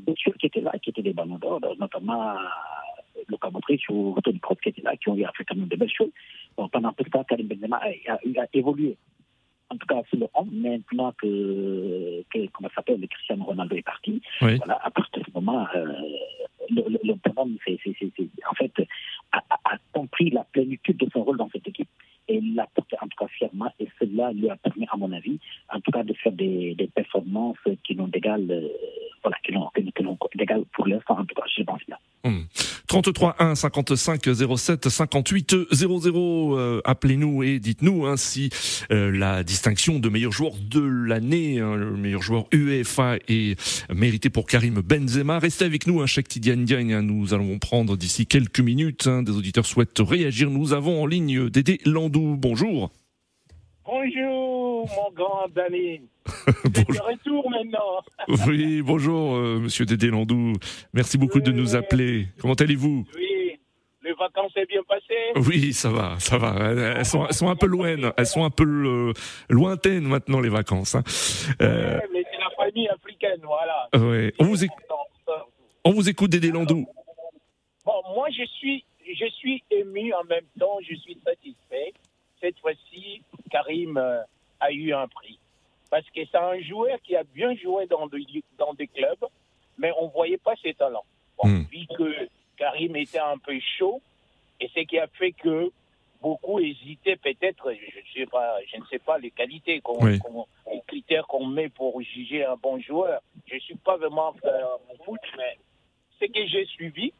d'autres 0.05 0.21
joueurs 0.21 0.37
qui 0.37 0.45
étaient 0.45 0.61
là, 0.61 0.71
qui 0.81 0.91
étaient 0.91 1.01
des 1.01 1.13
ballons 1.13 1.37
d'or, 1.37 1.59
notamment 1.79 2.35
Luka 3.29 3.49
Modric 3.49 3.81
ou 3.89 4.15
Toni 4.23 4.39
Kroos 4.39 4.55
qui 4.55 4.69
étaient 4.69 4.81
là, 4.81 4.95
qui 4.95 5.09
ont 5.09 5.15
eu 5.15 5.25
fait 5.35 5.45
quand 5.45 5.55
même 5.55 5.67
de 5.67 5.75
belles 5.75 5.91
choses. 5.91 6.11
Bon, 6.57 6.67
pendant 6.69 6.91
tout 6.93 7.03
ce 7.03 7.09
temps, 7.09 7.23
Karim 7.23 7.47
Benzema 7.47 7.77
a, 7.77 8.13
a, 8.13 8.15
a 8.15 8.45
évolué 8.53 8.97
en 9.71 9.77
tout 9.77 9.87
cas 9.87 10.01
sur 10.09 10.19
le 10.19 10.27
rang, 10.33 10.47
maintenant 10.51 11.13
que, 11.13 12.23
que 12.31 12.47
comment 12.51 12.69
ça 12.69 12.75
s'appelle, 12.75 13.07
Cristiano 13.07 13.43
Ronaldo 13.45 13.75
est 13.75 13.81
parti, 13.81 14.21
oui. 14.41 14.57
voilà, 14.57 14.79
à 14.83 14.91
partir 14.91 15.21
de 15.21 15.25
ce 15.25 15.31
moment, 15.33 15.65
euh, 15.75 15.85
le, 16.69 16.81
le, 16.89 16.99
le 17.03 17.13
bonhomme, 17.23 17.57
c'est, 17.65 17.77
c'est, 17.83 17.95
c'est, 17.99 18.29
en 18.49 18.53
fait, 18.55 18.73
a, 19.31 19.41
a, 19.65 19.77
compris 19.93 20.29
la 20.29 20.43
plénitude 20.43 20.97
de 20.97 21.07
son 21.11 21.23
rôle 21.23 21.37
dans 21.37 21.49
cette 21.51 21.67
équipe. 21.67 21.89
et 22.27 22.35
il 22.35 22.55
l'a 22.55 22.67
porté 22.73 22.95
en 23.01 23.07
tout 23.07 23.17
cas 23.17 23.27
fièrement 23.27 23.71
et 23.79 23.87
cela 23.99 24.31
lui 24.31 24.49
a 24.49 24.57
permis, 24.57 24.87
à 24.91 24.97
mon 24.97 25.11
avis, 25.11 25.39
en 25.73 25.79
tout 25.79 25.91
cas 25.91 26.03
de 26.03 26.13
faire 26.13 26.33
des, 26.33 26.75
des 26.75 26.87
performances 26.87 27.57
qui 27.83 27.95
n'ont 27.95 28.07
d'égal, 28.07 28.45
euh, 28.49 28.67
voilà, 29.23 29.37
n'ont 29.51 30.17
d'égal 30.35 30.63
pour 30.73 30.87
l'instant, 30.87 31.19
en 31.19 31.25
tout 31.25 31.35
cas, 31.35 31.43
je 31.55 31.63
pense 31.63 31.81
bien. 31.87 31.97
Hum. 32.23 32.45
33 32.87 33.35
1 33.39 33.55
55 33.55 34.21
07 34.57 34.89
58 34.89 35.55
00. 35.71 36.57
Euh, 36.57 36.81
Appelez-nous 36.83 37.41
et 37.43 37.59
dites-nous 37.59 38.05
hein, 38.05 38.17
si 38.17 38.49
euh, 38.91 39.11
la 39.11 39.43
distinction 39.43 39.97
de 39.97 40.09
meilleur 40.09 40.31
joueur 40.31 40.53
de 40.61 40.81
l'année, 40.81 41.59
hein, 41.59 41.75
le 41.75 41.95
meilleur 41.95 42.21
joueur 42.21 42.45
UEFA 42.51 43.15
est 43.27 43.59
mérité 43.91 44.29
pour 44.29 44.45
Karim 44.45 44.81
Benzema. 44.81 45.39
Restez 45.39 45.65
avec 45.65 45.87
nous, 45.87 46.01
hein, 46.01 46.05
Cheikh 46.05 46.27
Tidiane 46.27 46.65
Diagne. 46.65 46.93
Hein, 46.93 47.01
nous 47.01 47.33
allons 47.33 47.57
prendre 47.59 47.95
d'ici 47.95 48.27
quelques 48.27 48.59
minutes. 48.59 49.07
Hein, 49.07 49.23
des 49.23 49.31
auditeurs 49.31 49.65
souhaitent 49.65 49.99
réagir. 49.99 50.49
Nous 50.49 50.73
avons 50.73 51.01
en 51.01 51.05
ligne 51.05 51.49
Dédé 51.49 51.79
Landou. 51.85 52.35
Bonjour. 52.37 52.91
Bonjour, 53.85 54.50
mon 54.85 55.11
grand 55.13 55.47
Dani. 55.49 56.01
C'est 56.45 56.87
de 56.87 57.01
retour 57.01 57.49
maintenant. 57.49 58.03
oui, 58.47 58.81
bonjour, 58.81 59.35
euh, 59.35 59.59
monsieur 59.59 59.85
Dédé 59.85 60.07
Landou. 60.07 60.53
Merci 60.93 61.17
beaucoup 61.17 61.39
de 61.39 61.51
nous 61.51 61.75
appeler. 61.75 62.27
Comment 62.39 62.53
allez-vous? 62.53 63.05
Oui, 63.15 63.59
les 64.03 64.13
vacances 64.13 64.51
sont 64.53 64.63
bien 64.67 64.81
passées 64.87 65.31
Oui, 65.47 65.73
ça 65.73 65.89
va, 65.89 66.15
ça 66.19 66.37
va. 66.37 66.71
Elles 66.97 67.05
sont, 67.05 67.25
elles 67.25 67.33
sont 67.33 67.49
un 67.49 67.55
peu 67.55 67.67
loin, 67.67 67.95
elles 68.17 68.25
sont 68.25 68.43
un 68.43 68.49
peu 68.49 68.65
euh, 68.65 69.13
lointaines 69.49 70.03
maintenant, 70.03 70.39
les 70.39 70.49
vacances. 70.49 70.95
Hein. 70.95 71.03
Euh... 71.61 71.97
Ouais, 71.97 72.07
mais 72.13 72.23
c'est 72.31 72.39
la 72.39 72.49
famille 72.65 72.87
africaine, 72.89 73.41
voilà. 73.43 73.89
Ouais. 73.93 74.33
On, 74.39 74.45
vous 74.45 74.63
éc... 74.63 74.71
On 75.83 75.91
vous 75.91 76.09
écoute, 76.09 76.31
Dédé 76.31 76.51
Landou. 76.51 76.87
Bon, 77.85 77.93
moi, 78.13 78.27
je 78.29 78.45
suis, 78.45 78.85
je 79.07 79.25
suis 79.25 79.63
ému 79.71 80.13
en 80.13 80.23
même 80.25 80.45
temps, 80.59 80.77
je 80.87 80.95
suis 80.95 81.17
satisfait. 81.25 81.93
Cette 82.39 82.59
fois-ci, 82.59 83.21
Karim 83.51 83.97
euh, 83.97 84.21
a 84.61 84.71
eu 84.71 84.93
un 84.93 85.07
prix. 85.07 85.37
Parce 85.89 86.09
que 86.11 86.21
c'est 86.25 86.37
un 86.37 86.59
joueur 86.61 86.97
qui 87.01 87.15
a 87.17 87.23
bien 87.23 87.53
joué 87.55 87.85
dans, 87.87 88.07
de, 88.07 88.17
dans 88.57 88.73
des 88.73 88.87
clubs, 88.87 89.25
mais 89.77 89.91
on 89.99 90.05
ne 90.07 90.11
voyait 90.11 90.37
pas 90.37 90.55
ses 90.63 90.73
talents. 90.73 91.03
Bon, 91.37 91.49
Hmm. 91.49 91.63
Vu 91.71 91.85
que 91.97 92.29
Karim 92.55 92.95
était 92.95 93.19
un 93.19 93.37
peu 93.37 93.59
chaud, 93.77 94.01
et 94.59 94.69
ce 94.73 94.81
qui 94.81 94.97
a 94.99 95.07
fait 95.07 95.31
que 95.33 95.71
beaucoup 96.21 96.59
hésitaient 96.59 97.15
peut-être, 97.17 97.73
je, 97.73 97.99
je 98.05 98.19
sais 98.19 98.25
pas, 98.27 98.57
je 98.67 98.77
ne 98.77 98.85
sais 98.85 98.99
pas 98.99 99.17
les 99.17 99.31
qualités, 99.31 99.81
Oui. 99.99 100.19
les 100.71 100.81
critères 100.87 101.25
qu'on 101.27 101.45
met 101.47 101.69
pour 101.69 101.99
juger 102.01 102.45
un 102.45 102.55
bon 102.57 102.79
joueur. 102.79 103.21
Je 103.47 103.55
ne 103.55 103.59
suis 103.59 103.75
pas 103.75 103.97
vraiment 103.97 104.27
en 104.29 105.03
foot, 105.03 105.19
mais 105.37 105.57
ce 106.19 106.25
que 106.25 106.45
j'ai 106.45 106.65
suivi, 106.67 107.11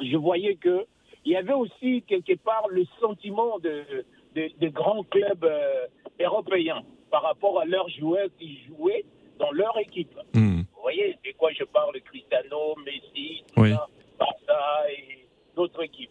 je 0.00 0.16
voyais 0.16 0.56
que 0.56 0.86
il 1.24 1.32
y 1.32 1.36
avait 1.36 1.54
aussi 1.54 2.02
quelque 2.06 2.34
part 2.36 2.68
le 2.68 2.84
sentiment 3.00 3.58
de, 3.60 4.04
de, 4.34 4.50
de 4.60 4.68
grands 4.68 5.02
clubs 5.04 5.44
euh, 5.44 5.86
européens 6.20 6.82
par 7.10 7.22
rapport 7.22 7.60
à 7.60 7.64
leurs 7.64 7.88
joueurs 7.88 8.28
qui 8.38 8.60
jouaient 8.66 9.04
dans 9.38 9.50
leur 9.52 9.76
équipe. 9.78 10.14
Hmm. 10.34 10.60
Vous 10.74 10.82
voyez 10.82 11.16
de 11.24 11.32
quoi 11.36 11.50
je 11.52 11.64
parle 11.64 12.00
Cristiano, 12.02 12.74
Messi, 12.84 13.44
tout 13.54 13.62
Oui. 13.62 13.70
ça, 13.70 13.86
Barça 14.18 14.90
et 14.90 15.26
d'autres 15.54 15.82
équipes. 15.82 16.10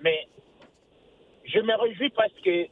Mais 0.00 0.26
je 1.44 1.58
me 1.60 1.74
réjouis 1.80 2.10
parce 2.10 2.32
que 2.44 2.66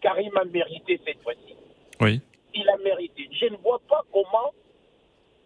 Karim 0.00 0.36
a 0.36 0.44
mérité 0.44 1.00
cette 1.04 1.22
fois-ci. 1.22 1.54
Oui. 2.00 2.20
Il 2.54 2.68
a 2.68 2.76
mérité. 2.78 3.28
Je 3.40 3.46
ne 3.46 3.56
vois 3.58 3.80
pas 3.88 4.02
comment 4.12 4.52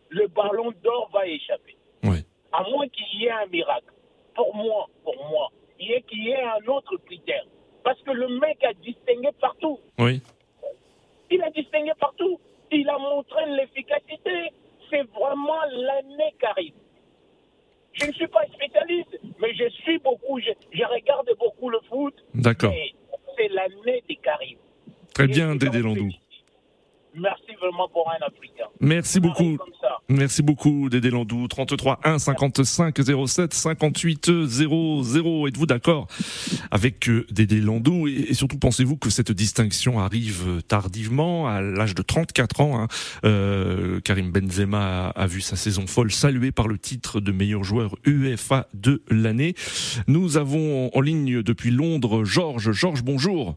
le 0.09 0.27
ballon 0.29 0.73
d'or 0.83 1.11
va 1.13 1.27
échapper. 1.27 1.77
Oui. 2.05 2.25
À 2.53 2.63
moins 2.71 2.89
qu'il 2.89 3.21
y 3.21 3.27
ait 3.27 3.31
un 3.31 3.47
miracle. 3.47 3.93
Pour 4.35 4.55
moi, 4.55 4.87
pour 5.05 5.17
moi, 5.31 5.49
il 5.81 5.89
y 5.89 5.93
ait 5.93 6.03
qu'il 6.03 6.23
y 6.25 6.31
ait 6.31 6.43
un 6.43 6.67
autre 6.69 6.97
critère. 7.05 7.45
Parce 7.85 8.01
que 8.03 8.11
le 8.11 8.29
mec 8.41 8.63
a 8.65 8.73
distingué 8.75 9.29
partout. 9.41 9.79
Oui. 9.99 10.21
Il 11.31 11.43
a 11.43 11.51
distingué 11.51 11.93
partout. 11.99 12.41
Il 12.71 12.89
a 12.89 12.99
montré 12.99 13.47
l'efficacité. 13.57 14.53
C'est 14.91 15.03
vraiment 15.11 15.63
l'année 15.73 16.35
Karim. 16.39 16.75
Je 17.93 18.07
ne 18.07 18.13
suis 18.13 18.27
pas 18.29 18.45
spécialiste, 18.53 19.19
mais 19.41 19.55
je 19.55 19.69
suis 19.71 19.99
beaucoup, 19.99 20.39
je, 20.39 20.51
je 20.73 20.85
regarde 20.85 21.31
beaucoup 21.39 21.71
le 21.71 21.79
foot. 21.89 22.15
D'accord. 22.35 22.73
C'est 23.37 23.49
l'année 23.49 24.03
des 24.09 24.17
Karim. 24.17 24.59
Très 25.15 25.27
bien, 25.27 25.57
Dédé 25.57 25.81
Landou. 25.81 26.11
Merci 27.17 27.55
vraiment 27.61 27.89
pour 27.89 28.11
un 28.11 28.27
Africain. 28.27 28.67
Merci 28.81 29.21
beaucoup. 29.21 29.57
Merci 30.09 30.43
beaucoup, 30.43 30.91
Dédé 30.91 31.11
Landou. 31.11 31.49
33 31.49 32.01
1 32.05 32.19
55 32.19 32.95
07 33.27 33.55
58 33.55 34.45
00. 34.47 35.49
Êtes-vous 35.49 35.67
d'accord 35.67 36.09
avec 36.71 37.09
euh, 37.09 37.27
Dédé 37.31 37.61
Landou? 37.61 38.07
Et, 38.07 38.35
surtout 38.35 38.59
pensez-vous 38.59 38.97
que 38.97 39.09
cette 39.09 39.33
distinction 39.33 39.99
arrive 39.99 40.63
tardivement 40.69 41.49
à 41.49 41.63
l'âge 41.63 41.95
de 41.95 42.03
34 42.03 42.61
ans 42.61 42.81
hein, 42.81 42.89
euh, 43.25 44.01
Karim 44.01 44.31
Benzema 44.31 45.09
a, 45.09 45.11
a 45.11 45.27
vu 45.27 45.41
sa 45.41 45.57
saison 45.57 45.87
folle 45.87 46.13
saluée 46.13 46.53
par 46.53 46.69
le 46.69 46.77
titre 46.77 47.21
de 47.21 47.33
meilleur 47.33 47.65
joueur 47.65 47.97
UEFA 48.07 48.69
de 48.75 49.03
l'année. 49.11 49.55
Nous 50.07 50.37
avons 50.37 50.91
en 50.95 51.01
ligne 51.01 51.43
depuis 51.43 51.71
Londres 51.71 52.25
Georges. 52.25 52.73
Georges, 52.73 53.03
bonjour. 53.03 53.57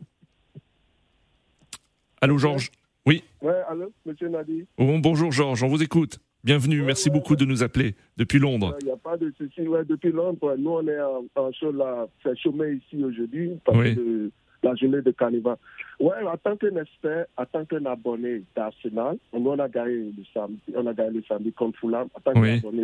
Allô 2.21 2.37
Georges. 2.37 2.71
Oui. 3.09 3.23
Ouais, 3.41 3.55
allô, 3.67 3.91
monsieur 4.05 4.29
Nadi. 4.29 4.67
Oh, 4.77 4.85
bonjour 5.01 5.31
Georges, 5.31 5.63
on 5.63 5.67
vous 5.67 5.81
écoute. 5.81 6.19
Bienvenue, 6.43 6.83
merci 6.83 7.09
beaucoup 7.09 7.35
de 7.35 7.43
nous 7.43 7.63
appeler 7.63 7.95
depuis 8.17 8.37
Londres. 8.37 8.77
Il 8.81 8.85
n'y 8.85 8.91
a 8.91 8.97
pas 8.97 9.17
de 9.17 9.33
souci. 9.35 9.67
Ouais, 9.67 9.83
depuis 9.83 10.11
Londres, 10.11 10.55
nous, 10.59 10.69
on 10.69 10.87
est 10.87 11.01
en, 11.01 11.23
en 11.35 11.51
show 11.51 11.71
là, 11.71 12.05
c'est 12.21 12.37
chômé 12.37 12.73
ici 12.73 13.03
aujourd'hui, 13.03 13.53
parce 13.65 13.79
Oui. 13.79 13.95
que 13.95 14.29
la 14.61 14.75
journée 14.75 15.01
de 15.01 15.09
carnaval. 15.09 15.57
Ouais, 15.99 16.21
en 16.23 16.37
tant 16.37 16.55
qu'un 16.55 16.75
expert, 16.79 17.25
en 17.35 17.45
tant 17.47 17.65
qu'un 17.65 17.83
abonné 17.87 18.43
d'Arsenal, 18.55 19.17
nous, 19.33 19.49
on 19.49 19.57
a 19.57 19.67
gagné 19.67 20.13
le 20.15 20.23
samedi, 20.31 20.61
on 20.75 20.85
a 20.85 20.93
gagné 20.93 21.17
le 21.17 21.23
samedi 21.27 21.51
contre 21.51 21.79
Fulham, 21.79 22.09
en 22.13 22.19
tant 22.19 22.39
Oui. 22.39 22.61
qu'abonné. 22.61 22.83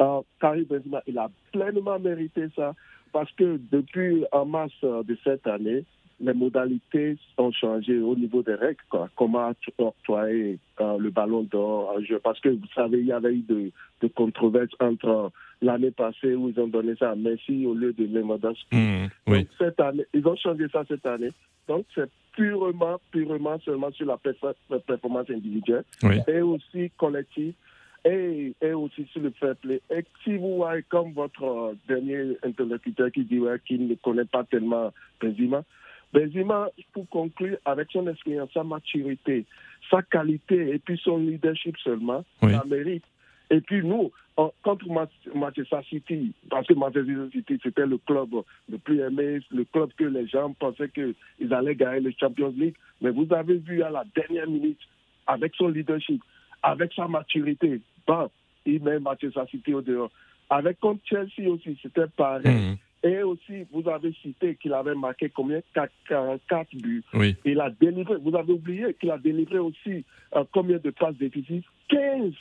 Euh, 0.00 0.20
Karim 0.38 0.64
Benzema, 0.64 1.02
il 1.06 1.16
a 1.16 1.30
pleinement 1.50 1.98
mérité 1.98 2.48
ça, 2.54 2.74
parce 3.10 3.32
que 3.32 3.58
depuis 3.72 4.22
en 4.32 4.44
mars 4.44 4.74
euh, 4.84 5.02
de 5.02 5.16
cette 5.24 5.46
année, 5.46 5.86
les 6.20 6.34
modalités 6.34 7.16
ont 7.38 7.50
changé 7.50 7.98
au 7.98 8.14
niveau 8.14 8.42
des 8.42 8.54
règles, 8.54 8.82
quoi. 8.90 9.08
Comment 9.16 9.52
octroyer 9.78 10.58
euh, 10.80 10.98
le 10.98 11.10
ballon 11.10 11.42
d'or 11.44 11.94
un 11.96 12.02
jeu. 12.04 12.18
Parce 12.22 12.38
que 12.40 12.50
vous 12.50 12.66
savez, 12.74 12.98
il 13.00 13.06
y 13.06 13.12
avait 13.12 13.32
eu 13.34 13.42
de, 13.48 13.70
de 14.02 14.08
controverses 14.08 14.74
entre 14.80 15.32
l'année 15.62 15.90
passée 15.90 16.34
où 16.34 16.48
ils 16.50 16.60
ont 16.60 16.68
donné 16.68 16.94
ça 16.96 17.10
à 17.10 17.14
Messi 17.14 17.64
au 17.66 17.74
lieu 17.74 17.92
de 17.92 18.04
Lewandowski. 18.04 18.74
Mmh, 18.76 19.08
oui. 19.28 19.48
Cette 19.58 19.80
année, 19.80 20.04
ils 20.12 20.26
ont 20.26 20.36
changé 20.36 20.66
ça 20.70 20.84
cette 20.86 21.06
année. 21.06 21.30
Donc, 21.68 21.86
c'est 21.94 22.10
purement, 22.32 23.00
purement 23.10 23.58
seulement 23.60 23.90
sur 23.92 24.06
la 24.06 24.16
perf- 24.16 24.54
la 24.68 24.78
performance 24.78 25.30
individuelle 25.30 25.84
Oui. 26.02 26.16
et 26.28 26.40
aussi 26.40 26.90
collective 26.96 27.54
et, 28.04 28.52
et 28.62 28.72
aussi 28.72 29.04
sur 29.12 29.20
le 29.22 29.30
fair 29.30 29.54
play. 29.56 29.80
Et 29.90 30.04
si 30.24 30.36
vous 30.36 30.56
voyez 30.56 30.82
comme 30.88 31.12
votre 31.12 31.74
dernier 31.86 32.36
interlocuteur 32.42 33.10
qui 33.10 33.24
dit 33.24 33.38
ouais, 33.38 33.58
qu'il 33.66 33.86
ne 33.86 33.94
connaît 33.96 34.24
pas 34.24 34.44
tellement 34.44 34.90
Benzema, 35.20 35.62
Benzema, 36.12 36.68
pour 36.92 37.08
conclure, 37.08 37.56
avec 37.64 37.88
son 37.92 38.06
expérience, 38.08 38.50
sa 38.52 38.64
maturité, 38.64 39.44
sa 39.90 40.02
qualité 40.02 40.70
et 40.74 40.78
puis 40.78 40.98
son 41.02 41.18
leadership 41.18 41.76
seulement, 41.78 42.24
Oui. 42.42 42.52
ça 42.52 42.64
mérite. 42.66 43.04
Et 43.50 43.60
puis 43.60 43.84
nous, 43.84 44.10
en- 44.36 44.52
contre 44.62 44.88
Ma- 44.88 45.08
Manchester 45.34 45.80
City, 45.88 46.32
parce 46.48 46.66
que 46.66 46.74
Manchester 46.74 47.28
City, 47.32 47.58
c'était 47.62 47.86
le 47.86 47.98
club 47.98 48.30
le 48.68 48.78
plus 48.78 49.00
aimé, 49.00 49.40
le 49.50 49.64
club 49.64 49.90
que 49.96 50.04
les 50.04 50.26
gens 50.28 50.52
pensaient 50.52 50.88
qu'ils 50.88 51.52
allaient 51.52 51.74
gagner 51.74 52.00
le 52.00 52.12
Champions 52.18 52.54
League. 52.56 52.76
Mais 53.00 53.10
vous 53.10 53.26
avez 53.32 53.58
vu 53.58 53.82
à 53.82 53.90
la 53.90 54.04
dernière 54.14 54.48
minute, 54.48 54.78
avec 55.26 55.54
son 55.56 55.68
leadership, 55.68 56.22
avec 56.62 56.92
sa 56.94 57.08
maturité, 57.08 57.80
bam, 58.06 58.28
il 58.66 58.82
met 58.82 58.98
Manchester 58.98 59.42
City 59.50 59.74
au 59.74 59.82
dehors. 59.82 60.10
Avec 60.48 60.78
contre 60.80 61.00
Chelsea 61.04 61.48
aussi, 61.48 61.78
c'était 61.82 62.06
pareil. 62.16 62.46
Mmh, 62.72 62.76
Et 63.02 63.22
aussi, 63.22 63.64
vous 63.72 63.88
avez 63.88 64.12
cité 64.22 64.56
qu'il 64.56 64.74
avait 64.74 64.94
marqué 64.94 65.30
combien? 65.30 65.60
44 65.74 66.76
buts. 66.76 67.02
oui. 67.14 67.34
Il 67.44 67.60
a 67.60 67.70
délivré, 67.70 68.16
vous 68.20 68.36
avez 68.36 68.52
oublié 68.52 68.94
qu'il 69.00 69.10
a 69.10 69.18
délivré 69.18 69.58
aussi 69.58 70.04
euh, 70.36 70.44
combien 70.52 70.76
de 70.78 70.90
passes 70.90 71.16
décisives? 71.16 71.64
15 71.88 72.32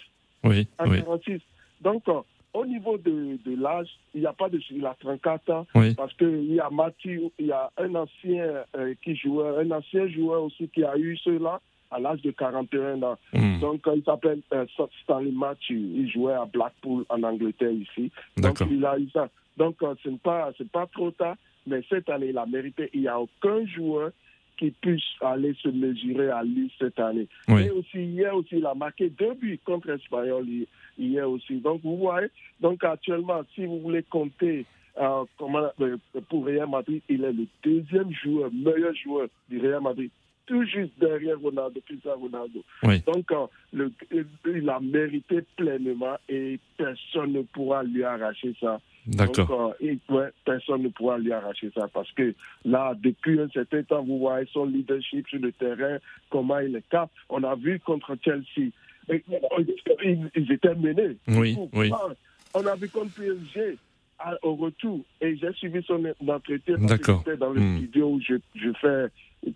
Oui. 0.44 0.68
en 0.78 0.90
Oui. 0.90 1.00
46. 1.02 1.40
Donc, 1.82 2.04
euh, 2.10 2.20
au 2.54 2.66
niveau 2.66 2.98
de, 2.98 3.38
de 3.46 3.56
l'âge, 3.62 3.88
il 4.14 4.22
n'y 4.22 4.26
a 4.28 4.34
pas 4.34 4.50
de 4.50 4.60
il 4.72 4.86
a 4.86 4.96
34 5.00 5.50
ans 5.52 5.68
Oui. 5.76 5.94
parce 5.96 6.14
qu'il 6.16 6.54
y 6.54 6.60
a 6.60 6.70
Mathieu, 6.70 7.30
il 7.40 7.46
y 7.48 7.52
a 7.52 7.72
un 7.78 7.96
ancien 7.96 8.64
euh, 8.76 8.94
qui 9.04 9.16
jouait, 9.16 9.48
un 9.60 9.72
ancien 9.72 10.08
joueur 10.10 10.44
aussi 10.44 10.68
qui 10.70 10.84
a 10.84 10.98
eu 10.98 11.16
cela 11.18 11.62
à 11.92 12.00
l'âge 12.00 12.22
de 12.22 12.32
41 12.32 13.02
ans. 13.02 13.18
Mmh, 13.34 13.60
Donc, 13.62 13.88
il 13.96 14.04
s'appelle 14.04 14.42
euh, 14.54 14.66
Stanley 15.04 15.32
Matthew. 15.32 15.72
Il 15.72 16.10
jouait 16.12 16.34
à 16.34 16.46
Blackpool 16.46 17.06
en 17.10 17.24
Angleterre 17.24 17.72
ici. 17.72 18.12
Donc, 18.38 18.60
il 18.70 18.86
a 18.86 19.00
eu 19.00 19.10
ça. 19.12 19.28
Donc, 19.60 19.76
euh, 19.84 19.94
ce 20.04 20.10
n'est 20.10 20.18
pas, 20.18 20.52
pas 20.72 20.88
trop 20.88 21.12
tard, 21.12 21.36
mais 21.68 21.82
cette 21.90 22.10
année, 22.10 22.30
il 22.30 22.38
a 22.38 22.46
mérité. 22.48 22.90
Il 22.94 23.02
n'y 23.02 23.08
a 23.08 23.20
aucun 23.20 23.64
joueur 23.68 24.12
qui 24.58 24.72
puisse 24.72 25.04
aller 25.22 25.54
se 25.62 25.70
mesurer 25.70 26.30
à 26.32 26.42
lui 26.44 26.72
cette 26.80 27.00
année. 27.00 27.28
Oui. 27.48 27.64
Et 27.66 27.70
aussi, 27.72 28.00
hier 28.04 28.36
aussi, 28.36 28.58
il 28.58 28.66
a 28.66 28.74
marqué 28.74 29.10
deux 29.10 29.34
buts 29.36 29.60
contre 29.64 29.90
Espanyol 29.92 30.48
hi- 30.50 30.68
hier 30.98 31.30
aussi. 31.30 31.58
Donc, 31.60 31.82
vous 31.84 31.98
voyez, 31.98 32.28
donc 32.60 32.84
actuellement, 32.84 33.42
si 33.54 33.66
vous 33.66 33.80
voulez 33.80 34.04
compter 34.04 34.66
pour 36.30 36.46
Real 36.46 36.68
Madrid, 36.70 37.02
il 37.08 37.24
est 37.24 37.32
le 37.32 37.46
deuxième 37.64 38.12
joueur, 38.12 38.50
meilleur 38.52 38.94
joueur 38.96 39.28
du 39.50 39.60
Real 39.60 39.82
Madrid 39.82 40.10
tout 40.50 40.66
juste 40.66 40.94
derrière 41.00 41.40
Ronaldo, 41.40 41.80
Cristiano 41.86 42.18
Ronaldo. 42.18 42.64
Donc, 43.06 43.52
le, 43.72 43.92
il 44.48 44.68
a 44.68 44.80
mérité 44.80 45.44
pleinement 45.56 46.18
et 46.28 46.60
personne 46.76 47.34
ne 47.34 47.44
pourra 47.44 47.84
lui 47.84 48.04
arracher 48.04 48.56
ça. 48.60 48.82
D'accord. 49.06 49.76
ouais, 49.80 50.30
personne 50.44 50.84
ne 50.84 50.90
pourra 50.90 51.20
lui 51.20 51.32
arracher 51.32 51.70
ça 51.76 51.88
parce 51.94 52.12
que 52.14 52.34
là, 52.66 52.96
depuis 53.00 53.40
un 53.40 53.48
certain 53.50 53.84
temps, 53.84 54.04
vous 54.04 54.18
voyez 54.18 54.48
son 54.52 54.66
leadership 54.66 55.28
sur 55.28 55.40
le 55.40 55.52
terrain, 55.52 55.98
comment 56.32 56.60
il 56.60 56.76
est 56.76 56.90
cap. 56.90 57.12
On 57.30 57.44
a 57.44 57.56
vu 57.56 57.80
contre 57.80 58.18
Chelsea. 58.24 58.72
ils, 59.08 60.52
étaient 60.52 60.76
menés. 60.76 61.18
Oui, 61.28 61.58
oui. 61.74 61.92
On 62.56 62.66
a 62.66 62.76
vu 62.76 62.90
contre 62.90 63.14
PSG 63.14 63.78
au 64.42 64.56
retour 64.56 65.02
et 65.22 65.38
j'ai 65.38 65.54
suivi 65.54 65.84
son 65.84 66.04
entretien 66.28 66.78
D'accord. 66.80 67.24
dans 67.40 67.52
le 67.52 67.62
hmm. 67.62 67.78
studio 67.78 68.10
où 68.10 68.22
je, 68.22 68.36
je 68.56 68.72
fais 68.82 69.06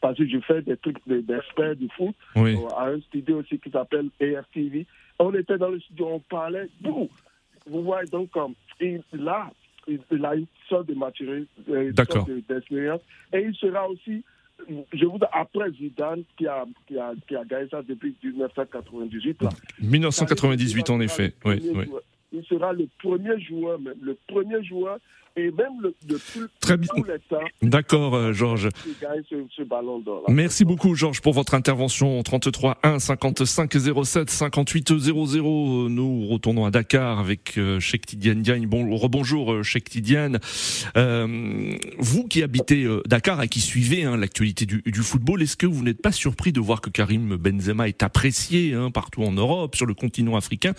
parce 0.02 0.18
que 0.18 0.28
je 0.28 0.40
fais 0.40 0.62
des 0.62 0.78
trucs 0.78 0.98
d'experts 1.08 1.76
du 1.76 1.90
foot 1.90 2.16
oui. 2.36 2.56
Euh, 2.56 2.76
à 2.78 2.90
un 2.90 3.02
studio 3.02 3.40
aussi 3.40 3.60
qui 3.60 3.70
s'appelle 3.70 4.10
ARTV. 4.22 4.86
On 5.20 5.34
était 5.34 5.58
dans 5.58 5.70
le 5.70 5.80
studio, 5.80 6.08
on 6.08 6.20
parlait, 6.20 6.68
vous, 6.84 7.10
vous 7.68 7.84
voyez 7.84 8.10
donc 8.10 8.32
comme 8.32 8.54
il, 8.80 9.02
là, 9.14 9.52
il, 9.88 10.26
a 10.26 10.36
une 10.36 10.48
sorte 10.68 10.88
de 10.88 10.96
maturité, 10.96 11.48
euh, 11.70 11.92
d'expérience, 12.50 13.02
et 13.32 13.42
il 13.42 13.56
sera 13.56 13.88
aussi 13.88 14.24
je 14.94 15.06
vous 15.06 15.20
après 15.32 15.72
Zidane 15.72 16.24
qui 16.38 16.48
a, 16.48 16.66
qui 16.88 16.98
a, 16.98 17.14
qui 17.28 17.36
a 17.36 17.44
gagné 17.44 17.68
ça 17.70 17.82
depuis 17.82 18.16
1998. 18.24 19.42
Là. 19.42 19.50
1998 19.82 20.90
en 20.90 21.00
effet, 21.02 21.34
oui, 21.46 21.62
oui. 21.74 21.86
Il 22.32 22.44
sera 22.46 22.74
le 22.74 22.88
premier 23.02 23.40
joueur, 23.42 23.80
même, 23.80 23.96
le 24.02 24.18
premier 24.28 24.64
joueur 24.64 24.98
et 25.36 25.52
même 25.52 25.82
le, 25.82 25.96
de 26.06 26.20
Très 26.60 26.78
bien. 26.78 26.90
D'accord, 27.62 28.14
euh, 28.16 28.34
Georges. 28.34 28.70
Merci 30.30 30.64
beaucoup, 30.64 30.94
Georges, 30.96 31.22
pour 31.22 31.34
votre 31.34 31.56
intervention. 31.56 32.22
33 32.22 32.78
1 32.84 33.00
55 33.00 33.74
07 34.04 34.30
58 34.30 34.98
00. 35.00 35.90
Nous 35.90 36.28
retournons 36.28 36.66
à 36.66 36.72
Dakar 36.72 37.20
avec 37.20 37.58
euh, 37.58 37.80
Cheikh 37.80 38.06
Tidiane 38.06 38.42
Diagne. 38.42 38.68
Bon, 38.68 38.96
rebonjour, 38.96 39.54
euh, 39.54 39.64
Cheikh 39.64 39.90
Tidiane. 39.90 40.40
Euh, 40.98 41.76
vous 41.98 42.28
qui 42.28 42.44
habitez 42.44 42.84
euh, 42.84 43.02
Dakar 43.08 43.42
et 43.42 43.48
qui 43.48 43.60
suivez 43.60 44.04
hein, 44.04 44.18
l'actualité 44.18 44.66
du, 44.66 44.84
du, 44.86 45.02
football, 45.02 45.42
est-ce 45.42 45.58
que 45.58 45.66
vous 45.66 45.84
n'êtes 45.84 46.02
pas 46.02 46.12
surpris 46.12 46.52
de 46.52 46.60
voir 46.60 46.80
que 46.80 46.92
Karim 46.92 47.38
Benzema 47.38 47.88
est 47.88 48.04
apprécié 48.04 48.74
hein, 48.74 48.92
partout 48.92 49.24
en 49.24 49.32
Europe, 49.32 49.76
sur 49.76 49.86
le 49.88 49.96
continent 49.96 50.36
africain? 50.36 50.74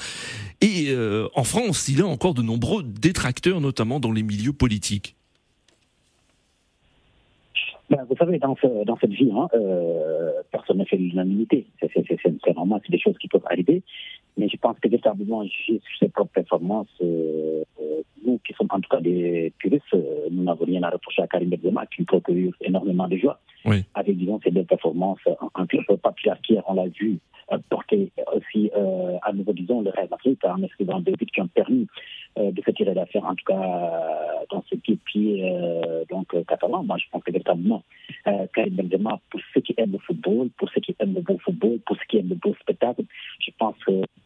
Et 0.61 0.95
en 1.35 1.45
France, 1.45 1.89
il 1.89 2.01
a 2.01 2.07
encore 2.07 2.33
de 2.35 2.41
nombreux 2.43 2.83
détracteurs, 2.83 3.61
notamment 3.61 4.01
dans 4.01 4.13
les 4.13 4.23
milieux 4.23 4.44
politique 4.53 5.17
ben, 7.91 8.05
vous 8.09 8.17
savez, 8.17 8.39
dans, 8.39 8.57
cette 8.99 9.11
vie, 9.11 9.31
hein, 9.31 9.47
euh, 9.55 10.33
personne 10.51 10.79
ne 10.79 10.85
fait 10.85 10.97
l'unanimité. 10.97 11.67
C'est 11.81 12.57
normal, 12.57 12.81
c'est 12.85 12.93
des 12.93 12.99
choses 12.99 13.17
qui 13.19 13.29
peuvent 13.29 13.45
arriver. 13.45 13.83
Mais 14.37 14.49
je 14.49 14.57
pense 14.57 14.79
que 14.79 14.89
véritablement, 14.89 15.45
sur 15.47 15.79
ses 15.99 16.09
propres 16.09 16.33
performances, 16.33 16.89
euh, 17.03 17.63
nous 18.25 18.39
qui 18.47 18.53
sommes 18.55 18.69
en 18.71 18.81
tout 18.81 18.89
cas 18.89 19.01
des 19.01 19.53
puristes, 19.59 19.85
nous 20.31 20.43
n'avons 20.43 20.65
rien 20.65 20.83
à 20.83 20.91
reprocher 20.91 21.23
à 21.23 21.27
Karim 21.27 21.51
Benzema, 21.51 21.87
qui 21.87 22.05
procure 22.05 22.53
énormément 22.61 23.09
de 23.09 23.17
joie. 23.17 23.41
Oui. 23.65 23.85
Avec, 23.95 24.17
disons, 24.17 24.41
ses 24.43 24.51
belles 24.51 24.67
performances 24.67 25.21
en, 25.55 25.67
club 25.67 25.85
patriarcal, 26.03 26.63
on 26.67 26.75
l'a 26.75 26.87
vu 26.87 27.19
porter 27.69 28.11
aussi 28.35 28.71
à 29.23 29.33
nouveau, 29.33 29.53
disons, 29.53 29.83
le 29.83 29.91
Real 29.91 30.09
Madrid 30.11 30.37
en 30.45 30.63
inscrivant 30.63 31.01
deux 31.01 31.13
buts 31.13 31.27
qui 31.27 31.41
ont 31.41 31.49
permis 31.49 31.87
euh, 32.37 32.51
de 32.51 32.61
se 32.63 32.71
tirer 32.73 32.95
d'affaire, 32.95 33.25
en 33.25 33.37
tout 33.37 33.45
cas 33.47 33.55
euh, 33.55 34.45
dans 34.51 34.65
ce 34.69 34.75
qui 34.75 34.99
est 35.39 35.45
euh, 35.45 36.05
donc 36.11 36.35
catalan. 36.49 36.83
Moi, 36.83 36.97
je 36.99 37.05
pense 37.13 37.23
que 37.23 37.31
véritablement, 37.31 37.85
Karim 38.25 38.75
Benzema, 38.75 39.21
pour 39.31 39.41
ceux 39.53 39.61
qui 39.61 39.73
aiment 39.77 39.93
le 39.93 39.99
football, 39.99 40.49
pour 40.59 40.69
ceux 40.71 40.81
qui 40.81 40.97
aiment 40.99 41.15
le 41.15 41.21
bon 41.21 41.39
football, 41.39 41.79
pour 41.87 41.97
ceux 41.97 42.05
qui 42.09 42.19
aiment 42.19 42.31
le 42.31 42.35
beau 42.35 42.53
spectacle, 42.61 43.05
je 43.39 43.51
pense 43.57 43.77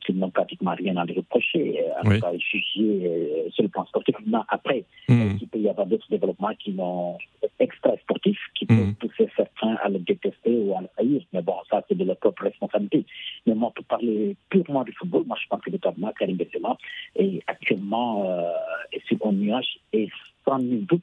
qu'ils 0.06 0.18
n'ont 0.18 0.30
pratiquement 0.30 0.74
rien 0.74 0.96
à 0.96 1.04
lui 1.04 1.16
reprocher. 1.16 1.84
En 2.02 2.08
tout 2.08 2.20
cas, 2.20 2.32
juger 2.38 3.47
sur 3.50 3.62
le 3.62 3.68
plan 3.68 3.84
sportif. 3.87 4.14
Mais 4.26 4.38
après, 4.48 4.84
mm. 5.08 5.37
il 5.40 5.48
peut 5.48 5.58
y 5.58 5.68
avoir 5.68 5.87
d'autres 5.87 6.08
développements 6.11 6.54
qui 6.58 6.74
sont 6.76 7.18
extra 7.58 7.96
sportifs, 7.98 8.40
qui 8.54 8.66
peuvent 8.66 8.88
mm. 8.88 8.94
pousser 8.94 9.28
certains 9.37 9.76
à 9.82 9.88
le 9.88 9.98
détester 9.98 10.56
ou 10.56 10.76
à 10.76 10.80
le 10.80 10.88
haïr? 10.98 11.22
Mais 11.32 11.42
bon, 11.42 11.54
ça, 11.70 11.82
c'est 11.88 11.96
de 11.96 12.04
leur 12.04 12.16
propre 12.16 12.44
responsabilité. 12.44 13.04
Mais 13.46 13.54
moi, 13.54 13.72
pour 13.74 13.84
parler 13.84 14.37
purement 14.48 14.84
du 14.84 14.92
football, 14.92 15.24
moi, 15.26 15.37
je 15.40 15.48
pense 15.48 15.61
que 15.61 15.70
véritablement, 15.70 16.12
Karim 16.18 16.37
Benzema 16.37 16.76
est 17.16 17.42
actuellement 17.46 18.24
euh, 18.28 18.52
et 18.92 19.00
sur 19.06 19.18
un 19.26 19.32
nuage. 19.32 19.78
Et 19.92 20.08
sans 20.44 20.58
nul 20.58 20.87
doute, 20.87 21.02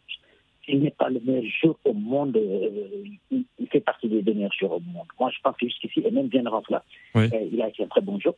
il 0.67 0.79
n'est 0.79 0.91
pas 0.91 1.10
le 1.10 1.19
meilleur 1.19 1.43
joueur 1.62 1.75
au 1.86 1.93
monde. 1.93 2.38
Euh, 2.38 3.03
il, 3.31 3.45
fait 3.71 3.79
partie 3.79 4.08
des 4.08 4.21
meilleurs 4.34 4.53
joueurs 4.53 4.73
au 4.73 4.79
monde. 4.79 5.08
Moi, 5.19 5.29
je 5.31 5.41
pense 5.43 5.55
que 5.58 5.67
jusqu'ici, 5.67 6.01
et 6.05 6.12
même 6.12 6.27
bien 6.27 6.45
avant 6.45 6.63
cela, 6.67 6.84
euh, 7.15 7.27
il 7.51 7.62
a 7.62 7.69
été 7.69 7.84
un 7.84 7.88
très 7.88 8.01
bon 8.01 8.19
joueur, 8.19 8.36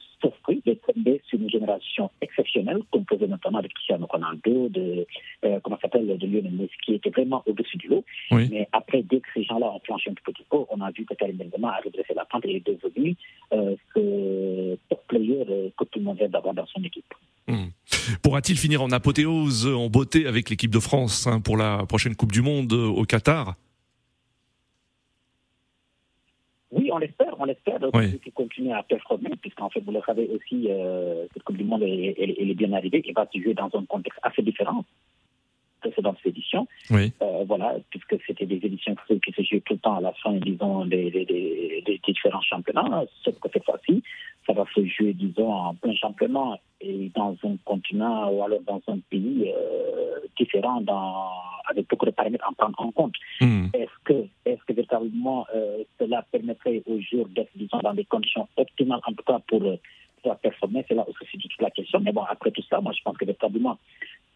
tombé 0.98 1.22
sur 1.28 1.40
une 1.40 1.50
génération 1.50 2.10
exceptionnelle, 2.22 2.80
composée 2.92 3.28
notamment 3.28 3.62
de 3.62 3.68
Cristiano 3.68 4.06
Ronaldo, 4.10 4.70
de, 4.70 5.06
euh, 5.46 5.60
comment 5.64 5.78
s'appelle, 5.82 6.08
de 6.18 6.28
Lionel 6.28 6.54
Messi, 6.54 6.74
qui 6.84 6.94
était 6.96 7.10
vraiment 7.10 7.44
au-dessus 7.46 7.78
du 7.78 7.88
lot. 7.88 8.04
Mais 8.32 8.68
après, 8.72 9.04
dès 9.04 9.20
que 9.20 9.28
ces 9.34 9.44
gens-là 9.44 9.72
ont 9.72 9.80
planché 9.80 10.10
un 10.10 10.14
petit 10.14 10.44
peu, 10.50 10.58
on 10.70 10.82
a 10.82 10.92
vu 10.92 11.06
que 11.06 11.14
Karim 11.14 11.38
Benzema 11.38 11.70
a 11.70 11.82
redressé 11.82 12.14
la 12.14 12.26
pente 12.26 12.46
et 12.46 12.58
est 12.58 12.68
devenu 12.68 13.16
euh, 13.54 13.76
ce 13.96 14.78
top 14.90 15.02
player 15.08 15.46
que 15.78 15.84
tout 15.86 16.00
le 16.00 16.06
monde 16.06 16.20
rêve 16.20 16.32
d'avoir 16.32 16.54
dans 16.54 16.66
son 16.68 16.84
équipe. 16.84 17.14
Hmm. 17.48 17.68
Pourra-t-il 18.22 18.58
finir 18.58 18.82
en 18.82 18.92
apothéose, 18.92 19.68
en 19.68 19.90
beauté 19.90 20.28
avec 20.28 20.50
l'équipe 20.50 20.72
de 20.72 20.80
France 20.80 21.28
hein, 21.28 21.40
pour 21.40 21.56
la 21.56 21.86
prochaine 21.86 22.16
Coupe 22.16 22.32
du 22.32 22.42
Monde 22.42 22.74
euh, 22.74 22.88
au 22.88 23.04
Qatar 23.04 23.56
Oui, 26.72 26.87
on 26.98 27.00
l'espère, 27.00 27.36
on 27.40 27.46
l'espère. 27.46 27.80
Oui. 27.94 28.20
qu'il 28.20 28.34
continue 28.34 28.74
à 28.74 28.84
performer, 28.84 29.32
puisqu'en 29.42 29.70
fait, 29.70 29.82
vous 29.82 29.92
le 29.92 30.02
savez 30.06 30.28
aussi, 30.30 30.68
euh, 30.70 31.26
cette 31.34 31.44
Coupe 31.44 31.58
du 31.58 31.64
Monde 31.64 31.84
elle, 31.84 32.50
est 32.52 32.54
bien 32.56 32.74
arrivée 32.74 33.02
et 33.06 33.14
va 33.14 33.28
se 33.32 33.40
jouer 33.40 33.54
dans 33.54 33.70
un 33.74 33.86
contexte 33.86 34.20
assez 34.24 34.42
différent 34.42 34.84
précédentes 35.90 36.18
éditions. 36.26 36.68
Oui. 36.90 37.14
Euh, 37.22 37.44
voilà, 37.48 37.76
puisque 37.90 38.16
c'était 38.26 38.46
des 38.46 38.60
éditions 38.64 38.96
qui 39.08 39.32
se 39.32 39.42
jouaient 39.44 39.62
tout 39.62 39.74
le 39.74 39.80
temps 39.80 39.98
à 39.98 40.02
la 40.02 40.14
fin, 40.14 40.34
disons, 40.34 40.86
des, 40.86 41.10
des, 41.12 41.26
des, 41.26 42.02
différents 42.06 42.42
championnats. 42.42 43.04
Sauf 43.24 43.38
que 43.40 43.50
cette 43.52 43.66
fois-ci, 43.66 44.04
ça 44.46 44.54
va 44.54 44.66
se 44.74 44.86
jouer, 44.86 45.14
disons, 45.14 45.52
en 45.52 45.76
plein 45.76 45.96
championnat 45.96 46.60
et 46.82 47.12
dans 47.16 47.36
un 47.44 47.58
continent 47.66 48.32
ou 48.32 48.44
alors 48.44 48.62
dans 48.66 48.82
un 48.88 49.00
pays 49.10 49.52
euh, 49.56 50.20
différent, 50.38 50.82
dans, 50.82 51.32
avec 51.70 51.88
beaucoup 51.90 52.06
de 52.06 52.12
paramètres 52.12 52.48
à 52.48 52.54
prendre 52.54 52.80
en 52.80 52.92
compte. 52.92 53.16
Hmm. 53.42 53.68
Est-ce 53.74 54.04
que, 54.06 54.26
est-ce 54.46 54.64
que 54.66 54.74
véritablement 54.74 55.46
euh, 55.56 55.84
cela 56.00 56.26
permettrait 56.32 56.82
aux 56.86 57.00
joueurs 57.02 57.28
d'être, 57.30 57.52
disons, 57.56 57.80
dans 57.84 57.94
des 57.94 58.06
conditions 58.06 58.48
optimales, 58.58 59.02
en 59.06 59.14
tout 59.14 59.24
cas 59.26 59.40
pour, 59.48 59.62
pour 60.24 60.36
performer 60.38 60.86
C'est 60.88 60.96
là 60.96 61.06
aussi 61.08 61.38
toute 61.38 61.62
la 61.62 61.70
question. 61.72 62.00
Mais 62.00 62.12
bon, 62.12 62.24
après 62.24 62.52
tout 62.52 62.64
ça, 62.70 62.80
moi, 62.82 62.92
je 62.94 63.02
pense 63.04 63.18
que 63.18 63.26
véritablement, 63.26 63.78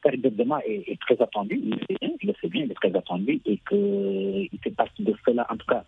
Karim 0.01 0.21
est, 0.25 0.91
est, 0.91 0.99
très 0.99 1.21
attendu, 1.21 1.61
il 1.89 2.27
le 2.27 2.33
sait 2.41 2.47
bien, 2.47 2.63
il 2.63 2.71
est 2.71 2.75
très 2.75 2.95
attendu 2.95 3.39
et 3.45 3.59
qu'il 3.69 4.59
fait 4.63 4.71
partie 4.71 5.03
de 5.03 5.13
cela, 5.25 5.45
en 5.49 5.57
tout 5.57 5.67
cas, 5.67 5.83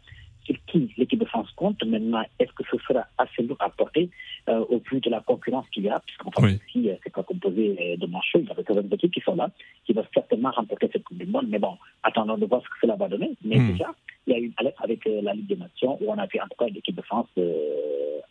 sur 0.46 0.56
qui 0.68 0.94
l'équipe 0.98 1.20
de 1.20 1.26
France 1.26 1.50
compte. 1.56 1.84
Maintenant, 1.86 2.24
est-ce 2.40 2.52
que 2.54 2.64
ce 2.70 2.78
sera 2.86 3.06
assez 3.18 3.44
lourd 3.44 3.58
à 3.60 3.70
porter 3.70 4.10
euh, 4.50 4.66
au 4.70 4.82
vu 4.92 5.00
de 5.00 5.10
la 5.10 5.22
concurrence 5.22 5.66
qu'il 5.72 5.84
y 5.84 5.90
a, 5.90 6.02
puisqu'en 6.02 6.32
fait, 6.32 6.60
oui. 6.76 6.90
euh, 6.90 6.96
c'est 7.04 7.14
pas 7.14 7.24
composé 7.24 7.78
euh, 7.80 7.98
de 7.98 8.06
manchots, 8.08 8.40
il 8.40 8.46
y 8.46 8.52
a 8.52 8.82
des 8.82 8.96
équipes 8.96 9.14
qui 9.14 9.22
sont 9.22 9.36
là, 9.36 9.50
qui 9.86 9.94
vont 9.94 10.06
certainement 10.14 10.52
remporter 10.52 10.90
cette 10.92 11.04
Coupe 11.04 11.18
du 11.18 11.26
Monde. 11.26 11.46
Mais 11.48 11.60
bon, 11.60 11.78
attendons 12.04 12.38
de 12.38 12.46
voir 12.46 12.62
ce 12.62 12.68
que 12.68 12.76
cela 12.82 12.96
va 12.96 13.08
donner. 13.08 13.32
Mais 13.46 13.58
mmh. 13.58 13.72
déjà, 13.72 13.94
il 14.28 14.34
y 14.34 14.36
a 14.36 14.40
eu 14.40 14.46
une 14.46 14.54
alerte 14.58 14.76
avec 14.80 15.08
euh, 15.08 15.22
la 15.22 15.34
Ligue 15.34 15.48
des 15.48 15.56
Nations 15.56 15.98
où 16.02 16.12
on 16.12 16.18
a 16.18 16.26
vu 16.26 16.40
en 16.40 16.48
tout 16.48 16.58
cas 16.60 16.66
l'équipe 16.68 16.96
de 16.96 17.02
France 17.02 17.28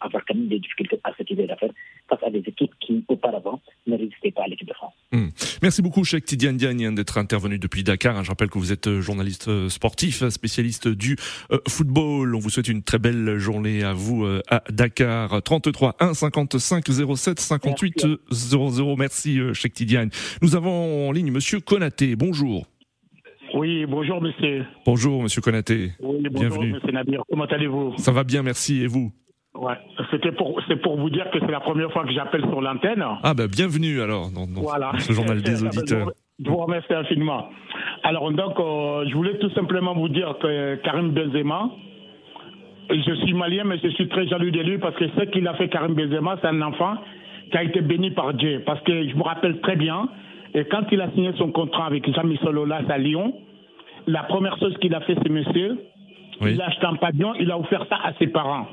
avoir 0.01 0.25
quand 0.27 0.35
même 0.35 0.49
des 0.49 0.59
difficultés 0.59 0.99
à 1.05 1.13
cette 1.17 1.31
idée 1.31 1.47
d'affaires 1.47 1.71
face 2.09 2.19
à 2.25 2.31
des 2.31 2.41
équipes 2.41 2.73
qui, 2.81 3.05
auparavant, 3.07 3.61
ne 3.87 3.97
résistaient 3.97 4.33
pas 4.33 4.43
à 4.43 4.49
l'équipe 4.49 4.67
de 4.67 4.75
France. 4.75 4.95
Mmh. 5.13 5.29
Merci 5.63 5.81
beaucoup, 5.81 6.03
Cheikh 6.03 6.25
Tidiane 6.25 6.57
Diagne, 6.57 6.93
d'être 6.95 7.19
intervenu 7.19 7.59
depuis 7.59 7.85
Dakar. 7.85 8.25
Je 8.25 8.31
rappelle 8.31 8.51
que 8.51 8.59
vous 8.59 8.73
êtes 8.73 9.01
journaliste 9.01 9.69
sportif, 9.69 10.29
spécialiste 10.29 10.89
du 10.89 11.17
football. 11.69 12.02
On 12.05 12.39
vous 12.39 12.51
souhaite 12.51 12.69
une 12.69 12.83
très 12.83 12.99
belle 12.99 13.39
journée 13.39 13.83
à 13.85 13.93
vous 13.93 14.27
à 14.51 14.63
Dakar. 14.71 15.43
33 15.43 15.97
1 16.01 16.15
55 16.15 16.85
07 17.17 17.39
58 17.41 18.07
00. 18.31 18.97
Merci, 18.97 19.39
Cheikh 19.55 19.73
Tidiane. 19.75 20.11
Nous 20.43 20.57
avons 20.57 21.09
en 21.09 21.13
ligne 21.13 21.31
Monsieur 21.31 21.61
Konaté. 21.61 22.17
Bonjour. 22.17 22.67
Oui, 23.55 23.85
bonjour 23.87 24.21
monsieur. 24.23 24.65
Bonjour 24.87 25.23
monsieur 25.23 25.43
Konaté. 25.43 25.93
Oui, 26.01 26.23
bonjour 26.31 26.31
Bienvenue. 26.51 26.73
monsieur 26.73 26.93
Nabir. 26.93 27.23
Comment 27.31 27.45
allez-vous? 27.45 27.95
Ça 27.99 28.11
va 28.11 28.25
bien, 28.25 28.43
merci. 28.43 28.83
Et 28.83 28.87
vous? 28.87 29.13
Ouais, 29.55 29.75
c'était 30.11 30.33
pour 30.33 30.59
c'est 30.67 30.81
pour 30.81 30.99
vous 30.99 31.11
dire 31.11 31.27
que 31.31 31.39
c'est 31.39 31.51
la 31.51 31.61
première 31.61 31.93
fois 31.93 32.05
que 32.07 32.13
j'appelle 32.13 32.41
sur 32.41 32.63
l'antenne. 32.63 33.05
Ah 33.23 33.35
ben 33.35 33.47
bienvenue 33.47 34.01
alors 34.01 34.31
dans, 34.31 34.47
dans 34.47 34.63
voilà. 34.63 34.93
ce 34.99 35.13
journal 35.13 35.43
des 35.43 35.63
auditeurs. 35.63 36.11
Je 36.43 36.49
vous 36.49 36.57
remercie 36.57 36.93
infiniment. 36.95 37.51
Alors 38.03 38.33
donc 38.33 38.59
euh, 38.59 39.05
je 39.11 39.15
voulais 39.15 39.39
tout 39.39 39.51
simplement 39.51 39.95
vous 39.95 40.09
dire 40.09 40.35
que 40.41 40.77
Karim 40.77 41.11
Benzema, 41.11 41.71
je 42.91 43.15
suis 43.15 43.35
malien 43.35 43.65
mais 43.65 43.79
je 43.83 43.89
suis 43.89 44.09
très 44.09 44.27
jaloux 44.27 44.51
de 44.51 44.61
lui 44.61 44.79
parce 44.79 44.97
que 44.97 45.09
ce 45.09 45.25
qu'il 45.27 45.47
a 45.49 45.55
fait 45.55 45.69
Karim 45.69 45.95
Benzema, 45.95 46.37
c'est 46.41 46.49
un 46.49 46.63
enfant 46.63 46.97
qui 47.51 47.57
a 47.59 47.63
été 47.63 47.81
béni 47.81 48.11
par 48.11 48.35
Dieu 48.35 48.63
parce 48.65 48.81
que 48.83 49.09
je 49.09 49.15
me 49.15 49.23
rappelle 49.23 49.61
très 49.61 49.77
bien 49.77 50.09
Et 50.55 50.65
quand 50.65 50.85
il 50.91 51.01
a 51.01 51.11
signé 51.13 51.33
son 51.39 51.51
contrat 51.51 51.87
avec 51.87 52.11
Jean-Michel 52.13 52.59
Aulas 52.59 52.83
à 52.89 52.99
Lyon, 52.99 53.35
la 54.07 54.25
première 54.25 54.59
chose 54.59 54.77
qu'il 54.79 54.95
a 54.95 55.01
fait, 55.01 55.17
c'est 55.23 55.31
monsieur, 55.31 55.79
il 56.41 56.61
a 56.61 56.67
acheté 56.67 56.87
un 56.87 56.97
pavillon, 56.97 57.35
il 57.39 57.51
a 57.51 57.59
offert 57.59 57.87
ça 57.89 57.99
à 58.05 58.13
ses 58.15 58.27
parents. 58.27 58.67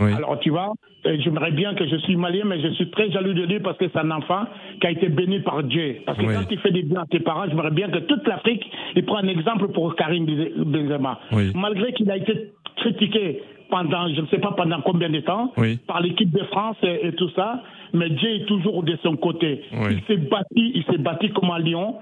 Alors, 0.00 0.38
tu 0.40 0.50
vois, 0.50 0.72
j'aimerais 1.04 1.50
bien 1.52 1.74
que 1.74 1.86
je 1.86 1.96
suis 1.96 2.16
malien, 2.16 2.44
mais 2.44 2.60
je 2.60 2.68
suis 2.74 2.90
très 2.90 3.10
jaloux 3.10 3.32
de 3.34 3.44
lui 3.44 3.60
parce 3.60 3.76
que 3.78 3.86
c'est 3.92 3.98
un 3.98 4.10
enfant 4.10 4.44
qui 4.80 4.86
a 4.86 4.90
été 4.90 5.08
béni 5.08 5.40
par 5.40 5.62
Dieu. 5.62 5.96
Parce 6.06 6.18
que 6.18 6.24
quand 6.24 6.50
il 6.50 6.58
fait 6.58 6.70
des 6.70 6.82
biens 6.82 7.02
à 7.02 7.06
ses 7.10 7.20
parents, 7.20 7.44
j'aimerais 7.48 7.70
bien 7.70 7.88
que 7.88 7.98
toute 7.98 8.26
l'Afrique 8.26 8.64
il 8.96 9.04
prenne 9.04 9.26
un 9.26 9.28
exemple 9.28 9.68
pour 9.68 9.94
Karim 9.96 10.26
Benzema. 10.26 11.20
Malgré 11.54 11.92
qu'il 11.92 12.10
a 12.10 12.16
été 12.16 12.52
critiqué 12.76 13.42
pendant, 13.70 14.08
je 14.14 14.20
ne 14.20 14.26
sais 14.28 14.38
pas 14.38 14.52
pendant 14.52 14.80
combien 14.80 15.10
de 15.10 15.20
temps, 15.20 15.52
par 15.86 16.00
l'équipe 16.00 16.30
de 16.30 16.44
France 16.44 16.76
et, 16.82 17.12
tout 17.12 17.30
ça, 17.36 17.62
mais 17.92 18.08
Dieu 18.10 18.36
est 18.36 18.46
toujours 18.46 18.82
de 18.82 18.96
son 19.02 19.16
côté. 19.16 19.62
Il 19.90 20.00
s'est 20.06 20.16
bâti, 20.16 20.72
il 20.74 20.84
s'est 20.90 20.98
bâti 20.98 21.30
comme 21.30 21.50
un 21.50 21.58
lion 21.58 21.96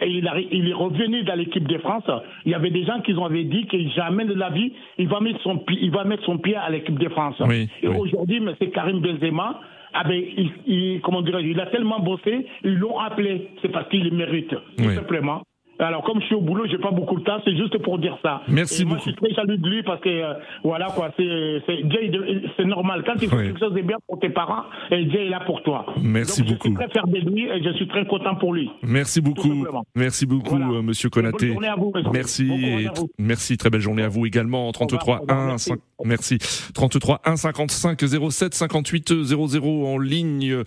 et 0.00 0.08
il, 0.08 0.68
est 0.68 0.72
revenu 0.72 1.22
dans 1.24 1.34
l'équipe 1.34 1.66
de 1.66 1.78
France. 1.78 2.04
Il 2.44 2.52
y 2.52 2.54
avait 2.54 2.70
des 2.70 2.84
gens 2.84 3.00
qui 3.00 3.12
ont 3.14 3.24
avaient 3.24 3.44
dit 3.44 3.66
que 3.66 3.76
jamais 3.90 4.24
de 4.24 4.34
la 4.34 4.50
vie, 4.50 4.72
il 4.98 5.08
va 5.08 5.20
mettre 5.20 5.40
son, 5.42 5.62
il 5.68 5.90
va 5.90 6.04
mettre 6.04 6.24
son 6.24 6.38
pied 6.38 6.56
à 6.56 6.70
l'équipe 6.70 6.98
de 6.98 7.08
France. 7.08 7.40
et 7.50 7.88
aujourd'hui, 7.88 8.36
M. 8.38 8.54
Karim 8.72 9.00
Benzema, 9.00 9.60
ah 9.92 10.04
ben, 10.04 10.22
il, 10.66 11.00
comment 11.02 11.22
il 11.24 11.60
a 11.60 11.66
tellement 11.66 12.00
bossé, 12.00 12.46
ils 12.64 12.76
l'ont 12.76 12.98
appelé. 12.98 13.48
C'est 13.60 13.70
parce 13.70 13.88
qu'il 13.88 14.04
le 14.04 14.16
mérite, 14.16 14.54
tout 14.76 14.90
simplement. 14.90 15.42
Alors, 15.80 16.04
comme 16.04 16.20
je 16.20 16.26
suis 16.26 16.34
au 16.34 16.40
boulot, 16.40 16.66
j'ai 16.70 16.78
pas 16.78 16.90
beaucoup 16.90 17.18
de 17.18 17.24
temps, 17.24 17.40
c'est 17.44 17.56
juste 17.56 17.78
pour 17.82 17.98
dire 17.98 18.16
ça. 18.22 18.42
Merci 18.48 18.84
beaucoup. 18.84 18.96
Moi, 18.96 18.98
je 18.98 19.10
suis 19.10 19.14
très 19.14 19.34
jaloux 19.34 19.56
de 19.56 19.68
lui 19.68 19.82
parce 19.82 20.00
que, 20.00 20.08
euh, 20.08 20.34
voilà, 20.62 20.88
quoi, 20.94 21.10
c'est 21.16 22.64
normal. 22.64 23.02
Quand 23.06 23.14
tu 23.14 23.28
fais 23.28 23.36
quelque 23.36 23.58
chose 23.58 23.74
de 23.74 23.80
bien 23.80 23.96
pour 24.06 24.18
tes 24.20 24.28
parents, 24.28 24.64
et 24.90 25.04
Dieu 25.06 25.20
est 25.20 25.28
là 25.28 25.40
pour 25.46 25.62
toi. 25.62 25.86
Merci 26.02 26.42
Donc, 26.42 26.50
beaucoup. 26.50 26.68
Je 26.68 26.74
suis 26.74 26.88
très 26.88 26.90
fier 26.90 27.06
de 27.06 27.30
lui 27.30 27.44
et 27.44 27.62
je 27.62 27.72
suis 27.74 27.88
très 27.88 28.06
content 28.06 28.34
pour 28.34 28.52
lui. 28.52 28.70
Merci 28.82 29.20
beaucoup. 29.20 29.66
Merci 29.94 30.26
beaucoup, 30.26 30.56
euh, 30.56 30.82
monsieur 30.82 31.08
Konaté. 31.08 31.46
Bonne 31.46 31.54
journée 31.54 31.68
à 31.68 31.76
vous. 31.76 31.92
Merci. 32.12 32.88
merci, 33.18 33.56
très 33.56 33.70
belle 33.70 33.80
journée 33.80 34.02
à 34.02 34.08
vous 34.08 34.26
également. 34.26 34.70
33 34.72 35.22
1 35.28 35.56
merci. 36.04 36.38
33 36.74 37.20
1 37.24 37.36
55 37.36 38.00
07 38.30 38.54
58 38.54 39.22
00 39.24 39.86
en 39.86 39.98
ligne. 39.98 40.62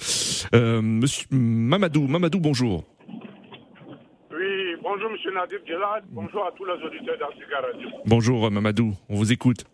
Euh, 0.56 0.82
monsieur 0.82 1.28
Mamadou, 1.32 2.08
Mamadou, 2.08 2.40
bonjour. 2.40 2.84
Bonjour, 4.94 5.10
Monsieur 5.10 5.32
Nadir 5.32 5.60
Gelad. 5.66 6.04
Bonjour 6.10 6.46
à 6.46 6.52
tous 6.52 6.66
les 6.66 6.74
auditeurs 6.74 7.18
d'Africa 7.18 7.62
Radio. 7.62 7.90
Bonjour, 8.06 8.52
Mamadou. 8.52 8.94
On 9.10 9.16
vous 9.16 9.32
écoute. 9.32 9.66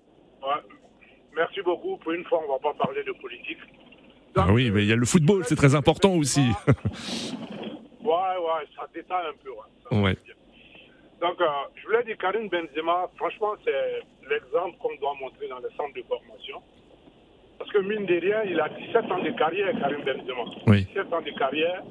Merci 1.36 1.62
beaucoup. 1.62 1.98
Pour 1.98 2.14
une 2.14 2.24
fois, 2.24 2.40
on 2.40 2.44
ne 2.44 2.54
va 2.54 2.60
pas 2.60 2.74
parler 2.86 3.04
de 3.04 3.12
politique. 3.12 3.58
ah 4.38 4.48
oui, 4.50 4.72
mais 4.72 4.84
il 4.84 4.88
y 4.88 4.94
a 4.94 4.96
le 4.96 5.06
football, 5.06 5.44
c'est 5.44 5.58
très 5.58 5.76
important 5.76 6.14
aussi. 6.14 6.40
ouais, 6.70 8.06
ouais, 8.06 8.66
ça 8.78 8.88
détale 8.94 9.26
un 9.26 9.36
peu. 9.44 9.98
Ouais. 9.98 10.16
Donc, 11.20 11.42
euh, 11.42 11.46
je 11.76 11.86
voulais 11.86 12.04
dire 12.06 12.18
Karim 12.18 12.48
Benzema, 12.48 13.10
franchement, 13.18 13.56
c'est 13.66 14.02
l'exemple 14.30 14.78
qu'on 14.78 14.96
doit 15.02 15.16
montrer 15.20 15.50
dans 15.50 15.60
les 15.60 15.76
centres 15.76 15.96
de 15.98 16.04
formation. 16.04 16.62
Parce 17.58 17.70
que 17.72 17.80
mine 17.80 18.06
de 18.06 18.16
rien, 18.22 18.44
il 18.46 18.58
a 18.58 18.70
17 18.70 19.12
ans 19.12 19.22
de 19.22 19.32
carrière, 19.32 19.78
Karim 19.82 20.00
Benzema. 20.00 20.46
Oui. 20.68 20.86
17 20.86 21.12
ans 21.12 21.22
de 21.22 21.32
carrière. 21.38 21.84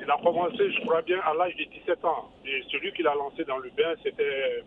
Il 0.00 0.10
a 0.10 0.16
commencé, 0.22 0.72
je 0.72 0.80
crois 0.80 1.02
bien, 1.02 1.20
à 1.20 1.34
l'âge 1.34 1.54
de 1.56 1.64
17 1.64 2.04
ans. 2.04 2.30
Et 2.46 2.62
celui 2.70 2.92
qui 2.92 3.02
l'a 3.02 3.14
lancé 3.14 3.44
dans 3.44 3.58
le 3.58 3.70
bain, 3.70 3.94
c'était 4.02 4.62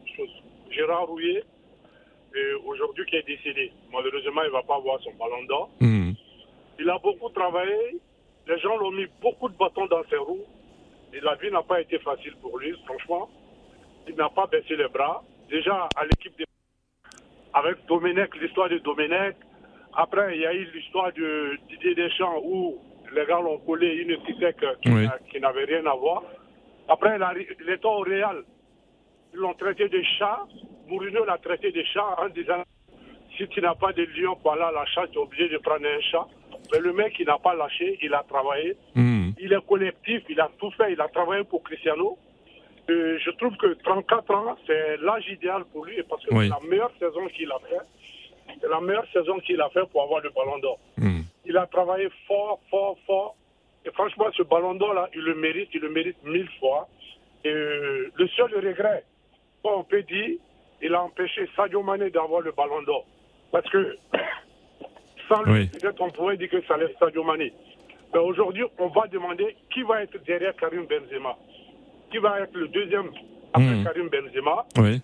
Gérard 0.69 1.07
Rouillet, 1.07 1.43
aujourd'hui 2.65 3.05
qui 3.05 3.15
est 3.15 3.25
décédé. 3.25 3.71
Malheureusement, 3.91 4.43
il 4.43 4.47
ne 4.47 4.53
va 4.53 4.63
pas 4.63 4.75
avoir 4.75 4.99
son 5.01 5.11
ballon 5.13 5.43
d'or. 5.47 5.69
Hmm. 5.79 6.11
Il 6.79 6.89
a 6.89 6.97
beaucoup 6.99 7.29
travaillé. 7.29 7.99
Les 8.47 8.59
gens 8.59 8.77
l'ont 8.77 8.91
mis 8.91 9.07
beaucoup 9.21 9.49
de 9.49 9.55
bâtons 9.55 9.85
dans 9.87 10.03
ses 10.09 10.17
roues. 10.17 10.45
Et 11.13 11.19
la 11.19 11.35
vie 11.35 11.51
n'a 11.51 11.61
pas 11.61 11.81
été 11.81 11.99
facile 11.99 12.35
pour 12.41 12.57
lui, 12.57 12.73
franchement. 12.85 13.29
Il 14.07 14.15
n'a 14.15 14.29
pas 14.29 14.47
baissé 14.47 14.75
les 14.75 14.87
bras. 14.87 15.23
Déjà, 15.49 15.87
à 15.95 16.05
l'équipe 16.05 16.37
de... 16.39 16.45
avec 17.53 17.85
Domenech, 17.87 18.35
l'histoire 18.41 18.69
de 18.69 18.77
Domenech. 18.79 19.35
Après, 19.93 20.35
il 20.35 20.41
y 20.41 20.45
a 20.45 20.53
eu 20.53 20.69
l'histoire 20.73 21.11
de 21.11 21.57
Didier 21.67 21.95
Deschamps 21.95 22.41
où 22.43 22.79
les 23.13 23.25
gars 23.25 23.39
l'ont 23.41 23.59
collé 23.59 23.87
une 23.95 24.11
étiquette 24.11 24.63
qui, 24.81 25.39
n'avait 25.39 25.65
rien 25.65 25.85
à 25.85 25.95
voir. 25.95 26.23
Après, 26.87 27.17
il 27.17 27.69
est 27.69 27.85
au 27.85 27.99
Real. 27.99 28.43
Ils 29.33 29.39
l'ont 29.39 29.53
traité 29.53 29.87
de 29.87 30.01
chat. 30.17 30.45
Mourinho 30.87 31.23
l'a 31.25 31.37
traité 31.37 31.71
de 31.71 31.83
chat 31.83 32.15
en 32.17 32.29
disant 32.29 32.63
si 33.37 33.47
tu 33.47 33.61
n'as 33.61 33.75
pas 33.75 33.93
de 33.93 34.03
lion, 34.17 34.37
voilà 34.43 34.71
la 34.71 34.85
chat, 34.85 35.07
tu 35.07 35.17
es 35.17 35.21
obligé 35.21 35.47
de 35.49 35.57
prendre 35.57 35.85
un 35.85 36.01
chat. 36.01 36.27
Mais 36.71 36.79
le 36.79 36.93
mec, 36.93 37.15
il 37.19 37.25
n'a 37.25 37.37
pas 37.37 37.55
lâché, 37.55 37.97
il 38.01 38.13
a 38.13 38.23
travaillé. 38.27 38.75
Hmm. 38.95 39.31
Il 39.39 39.53
est 39.53 39.65
collectif, 39.67 40.23
il 40.29 40.39
a 40.39 40.49
tout 40.59 40.71
fait, 40.71 40.93
il 40.93 41.01
a 41.01 41.07
travaillé 41.07 41.43
pour 41.43 41.63
Cristiano. 41.63 42.17
je 42.87 43.31
trouve 43.37 43.55
que 43.57 43.73
34 43.83 44.35
ans, 44.35 44.57
c'est 44.67 44.97
l'âge 44.97 45.27
idéal 45.29 45.63
pour 45.71 45.85
lui 45.85 46.01
parce 46.09 46.25
que 46.25 46.35
c'est 46.35 46.49
la 46.49 46.59
meilleure 46.69 46.91
saison 46.99 47.27
qu'il 47.35 47.51
a 47.51 47.59
fait. 47.69 48.55
C'est 48.61 48.69
la 48.69 48.81
meilleure 48.81 49.07
saison 49.13 49.39
qu'il 49.39 49.61
a 49.61 49.69
fait 49.69 49.85
pour 49.91 50.03
avoir 50.03 50.21
le 50.21 50.29
ballon 50.29 50.59
d'or. 50.59 50.79
Hmm. 50.97 51.20
Il 51.45 51.57
a 51.57 51.65
travaillé 51.67 52.09
fort, 52.27 52.59
fort, 52.69 52.97
fort. 53.05 53.35
Et 53.85 53.91
franchement, 53.91 54.25
ce 54.37 54.43
ballon 54.43 54.75
d'or-là, 54.75 55.09
il 55.15 55.21
le 55.21 55.35
mérite, 55.35 55.69
il 55.73 55.81
le 55.81 55.89
mérite 55.89 56.17
mille 56.23 56.49
fois. 56.59 56.87
Et 57.43 57.49
euh, 57.49 58.11
le 58.15 58.27
seul 58.29 58.53
regret, 58.55 59.03
on 59.63 59.83
peut 59.83 60.03
dire, 60.03 60.37
il 60.81 60.93
a 60.93 61.03
empêché 61.03 61.49
Sadio 61.55 61.81
Mané 61.81 62.09
d'avoir 62.11 62.41
le 62.41 62.51
ballon 62.51 62.81
d'or. 62.83 63.05
Parce 63.51 63.67
que 63.69 63.97
sans 65.27 65.43
lui, 65.43 65.67
peut-être 65.67 66.01
on 66.01 66.11
pourrait 66.11 66.37
dire 66.37 66.49
que 66.49 66.63
ça 66.65 66.77
laisse 66.77 66.95
Sadio 66.99 67.23
Mané. 67.23 67.53
Mais 68.13 68.19
aujourd'hui, 68.19 68.65
on 68.77 68.87
va 68.87 69.07
demander 69.07 69.55
qui 69.73 69.81
va 69.83 70.03
être 70.03 70.17
derrière 70.25 70.55
Karim 70.57 70.85
Benzema. 70.85 71.35
Qui 72.11 72.17
va 72.19 72.41
être 72.41 72.53
le 72.55 72.67
deuxième 72.67 73.09
après 73.53 73.75
Hmm. 73.75 73.83
Karim 73.83 74.09
Benzema? 74.09 74.65
Oui. 74.77 75.01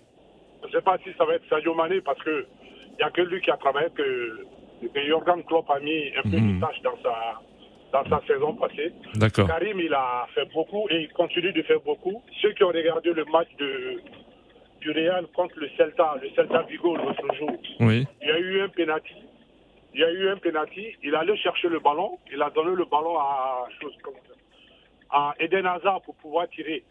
Je 0.62 0.68
ne 0.68 0.72
sais 0.72 0.82
pas 0.82 0.98
si 1.04 1.10
ça 1.18 1.26
va 1.26 1.36
être 1.36 1.48
Sadio 1.50 1.74
Mané 1.74 2.02
parce 2.02 2.22
que 2.24 2.46
il 2.94 2.98
n'y 2.98 3.04
a 3.04 3.12
que 3.12 3.22
lui 3.22 3.42
qui 3.42 3.52
a 3.52 3.58
travaillé 3.58 3.90
que, 3.96 4.46
que 4.82 5.08
Jordan 5.08 5.44
Klopp 5.44 5.70
a 5.70 5.80
mis 5.80 6.12
un 6.18 6.22
peu 6.24 6.30
de 6.30 6.60
tâche 6.60 6.82
dans 6.84 6.98
sa, 7.04 7.42
dans 7.94 8.10
sa 8.10 8.26
saison 8.28 8.54
passée. 8.56 8.92
D'accord. 9.16 9.48
Karim, 9.48 9.80
il 9.80 9.94
a 9.94 10.28
fait 10.36 10.46
beaucoup 10.54 10.88
et 10.90 11.02
il 11.02 11.10
continue 11.14 11.52
de 11.52 11.62
faire 11.64 11.80
beaucoup. 11.82 12.22
Ceux 12.42 12.52
qui 12.54 12.64
ont 12.64 12.68
regardé 12.70 13.12
le 13.14 13.26
match 13.26 13.48
de, 13.58 14.02
du 14.82 14.92
Real 14.92 15.26
contre 15.36 15.58
le 15.60 15.70
Celta, 15.78 16.16
le 16.22 16.30
Celta 16.36 16.62
Vigo 16.64 16.96
l'autre 16.96 17.34
jour, 17.36 17.52
Oui. 17.80 18.06
il 18.22 18.28
y 18.28 18.32
a 18.32 18.40
eu 18.40 18.62
un 18.62 18.70
penalty. 18.70 19.14
Il 19.94 20.02
y 20.02 20.04
a 20.04 20.12
eu 20.12 20.30
un 20.30 20.38
penalty. 20.38 20.86
Il 21.04 21.16
allait 21.16 21.38
chercher 21.38 21.70
le 21.70 21.80
ballon. 21.80 22.20
Il 22.32 22.42
a 22.42 22.50
donné 22.52 22.76
le 22.76 22.86
ballon 22.86 23.18
à, 23.18 23.66
chose 23.82 23.96
comme 24.04 24.14
ça, 24.28 24.34
à 25.10 25.34
Eden 25.40 25.66
Hazard 25.66 26.02
pour 26.02 26.16
pouvoir 26.16 26.48
tirer. 26.50 26.84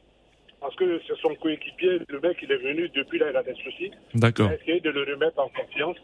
Parce 0.60 0.74
que 0.74 1.00
c'est 1.06 1.16
son 1.18 1.34
coéquipier, 1.36 2.00
le 2.08 2.18
mec, 2.20 2.38
il 2.42 2.50
est 2.50 2.56
venu 2.56 2.88
depuis 2.88 3.18
là, 3.18 3.26
il 3.30 3.36
a 3.36 3.42
des 3.42 3.54
soucis. 3.54 3.92
D'accord. 4.14 4.46
Il 4.48 4.52
a 4.52 4.56
essayé 4.56 4.80
de 4.80 4.90
le 4.90 5.02
remettre 5.04 5.38
en 5.38 5.48
confiance. 5.48 5.96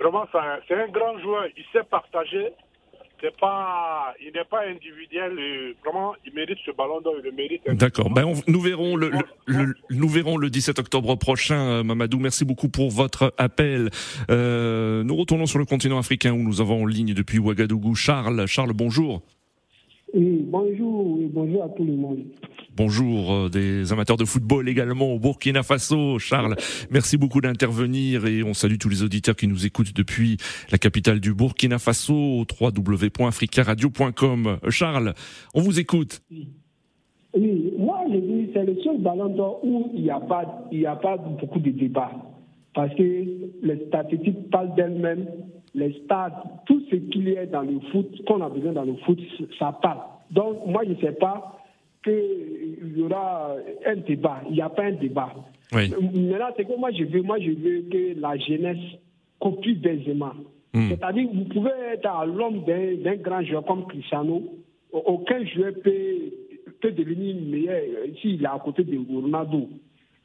Vraiment, 0.00 0.26
c'est 0.68 0.74
un, 0.74 0.88
grand 0.88 1.18
joueur. 1.20 1.44
Il 1.56 1.64
sait 1.72 1.84
partager. 1.90 2.48
C'est 3.20 3.34
pas, 3.38 4.12
il 4.20 4.32
n'est 4.34 4.44
pas 4.44 4.66
individuel. 4.66 5.74
vraiment, 5.84 6.14
il 6.26 6.34
mérite 6.34 6.58
ce 6.66 6.72
ballon 6.72 7.00
d'or. 7.00 7.14
Il 7.18 7.24
le 7.24 7.32
mérite. 7.32 7.62
D'accord. 7.70 8.10
Ben, 8.10 8.30
nous 8.48 8.60
verrons 8.60 8.96
le, 8.96 9.08
le- 9.10 9.18
le- 9.46 9.74
nous 9.90 10.08
verrons 10.08 10.36
le 10.36 10.50
17 10.50 10.78
octobre 10.80 11.14
prochain, 11.16 11.56
euh, 11.56 11.82
Mamadou. 11.82 12.18
Merci 12.18 12.44
beaucoup 12.44 12.68
pour 12.68 12.90
votre 12.90 13.32
appel. 13.38 13.88
Euh, 14.30 15.02
nous 15.04 15.16
retournons 15.16 15.46
sur 15.46 15.58
le 15.58 15.64
continent 15.64 15.98
africain 15.98 16.32
où 16.32 16.42
nous 16.42 16.60
avons 16.60 16.82
en 16.82 16.86
ligne 16.86 17.14
depuis 17.14 17.38
Ouagadougou 17.38 17.94
Charles. 17.94 18.46
Charles, 18.46 18.72
bonjour. 18.74 19.22
Oui, 20.14 20.44
bonjour, 20.46 21.18
et 21.20 21.26
bonjour 21.26 21.64
à 21.64 21.68
tout 21.70 21.84
le 21.84 21.96
monde. 21.96 22.20
Bonjour 22.76 23.32
euh, 23.32 23.48
des 23.48 23.92
amateurs 23.92 24.16
de 24.16 24.24
football 24.24 24.68
également 24.68 25.12
au 25.12 25.18
Burkina 25.18 25.64
Faso. 25.64 26.20
Charles, 26.20 26.54
merci 26.88 27.16
beaucoup 27.16 27.40
d'intervenir 27.40 28.24
et 28.24 28.44
on 28.44 28.54
salue 28.54 28.76
tous 28.78 28.88
les 28.88 29.02
auditeurs 29.02 29.34
qui 29.34 29.48
nous 29.48 29.66
écoutent 29.66 29.92
depuis 29.92 30.36
la 30.70 30.78
capitale 30.78 31.18
du 31.18 31.34
Burkina 31.34 31.80
Faso 31.80 32.14
au 32.14 32.44
www.africaradio.com. 32.60 34.58
Charles, 34.68 35.14
on 35.52 35.60
vous 35.62 35.80
écoute. 35.80 36.22
Oui, 36.30 37.72
moi 37.76 38.04
je 38.08 38.16
dis 38.16 38.50
c'est 38.54 38.64
le 38.64 38.76
seul 38.84 38.98
ballon 39.00 39.34
d'or 39.34 39.64
où 39.64 39.90
il 39.94 40.02
n'y 40.02 40.10
a 40.10 40.20
pas 40.20 40.68
il 40.70 40.78
y 40.78 40.86
a 40.86 40.94
pas 40.94 41.16
beaucoup 41.16 41.58
de 41.58 41.70
débats 41.70 42.12
parce 42.72 42.94
que 42.94 43.02
les 43.02 43.86
statistiques 43.88 44.50
parlent 44.50 44.74
d'elles-mêmes, 44.76 45.26
les 45.74 45.92
stats, 46.04 46.42
tout 46.66 46.80
ce 46.90 46.96
qu'il 46.96 47.28
y 47.28 47.36
a 47.36 47.46
dans 47.46 47.62
le 47.62 47.80
foot, 47.92 48.24
qu'on 48.26 48.40
a 48.40 48.48
besoin 48.48 48.72
dans 48.72 48.84
le 48.84 48.94
foot, 49.04 49.18
ça 49.58 49.72
parle. 49.72 49.98
Donc 50.30 50.66
moi 50.66 50.82
je 50.84 50.90
ne 50.90 50.96
sais 50.96 51.12
pas 51.12 51.58
qu'il 52.02 52.96
y 52.96 53.02
aura 53.02 53.56
un 53.86 53.96
débat. 53.96 54.42
Il 54.48 54.54
n'y 54.54 54.60
a 54.60 54.68
pas 54.68 54.84
un 54.84 54.92
débat. 54.92 55.34
Oui. 55.72 55.90
Maintenant, 55.90 56.50
c'est 56.56 56.64
que 56.64 56.78
moi 56.78 56.90
je 56.92 57.04
veux, 57.04 57.22
moi 57.22 57.38
je 57.40 57.50
veux 57.50 57.82
que 57.90 58.20
la 58.20 58.36
jeunesse 58.36 58.78
copie 59.40 59.74
Benzema. 59.74 60.34
Hmm. 60.72 60.88
C'est-à-dire 60.90 61.28
vous 61.32 61.44
pouvez 61.44 61.70
être 61.92 62.06
à 62.06 62.24
l'homme 62.24 62.64
d'un 62.64 63.16
grand 63.16 63.42
joueur 63.42 63.64
comme 63.64 63.86
Cristiano. 63.86 64.42
Aucun 64.92 65.44
joueur 65.44 65.72
peut, 65.82 66.30
peut 66.80 66.92
devenir 66.92 67.36
meilleur 67.36 67.76
euh, 67.76 68.06
s'il 68.20 68.42
est 68.42 68.46
à 68.46 68.60
côté 68.64 68.84
de 68.84 68.96
Ronaldo. 68.96 69.68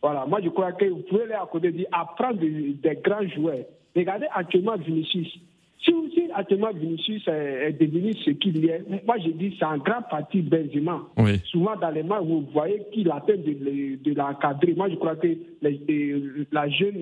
Voilà, 0.02 0.26
moi 0.26 0.40
je 0.44 0.50
crois 0.50 0.72
que 0.74 0.86
vous 0.86 1.02
pouvez 1.10 1.24
aller 1.24 1.34
à 1.34 1.48
côté 1.52 1.72
de 1.72 1.86
apprendre 1.92 2.40
des, 2.40 2.74
des 2.74 2.96
grands 3.04 3.28
joueurs. 3.28 3.66
Regardez 3.96 4.28
actuellement 4.34 4.76
Vinicius. 4.78 5.40
Si, 5.84 5.94
aussi 5.94 6.24
actuellement 6.36 6.72
Vinicius 6.74 7.26
est, 7.28 7.72
devenu 7.80 8.14
ce 8.26 8.32
qu'il 8.32 8.66
est, 8.66 8.84
moi 9.06 9.16
je 9.18 9.30
dis 9.30 9.56
c'est 9.58 9.66
en 9.66 9.78
grande 9.78 10.10
partie 10.10 10.42
Benzema. 10.42 11.02
Souvent 11.46 11.76
dans 11.78 11.90
les 11.90 12.04
matchs, 12.04 12.24
vous 12.26 12.46
voyez 12.54 12.82
qu'il 12.92 13.10
a 13.10 13.24
de, 13.26 13.96
de 13.96 14.14
l'encadrer. 14.14 14.74
Moi 14.74 14.90
je 14.90 14.96
crois 14.96 15.16
que 15.16 15.28
les, 15.62 16.16
la 16.52 16.68
jeune, 16.70 16.96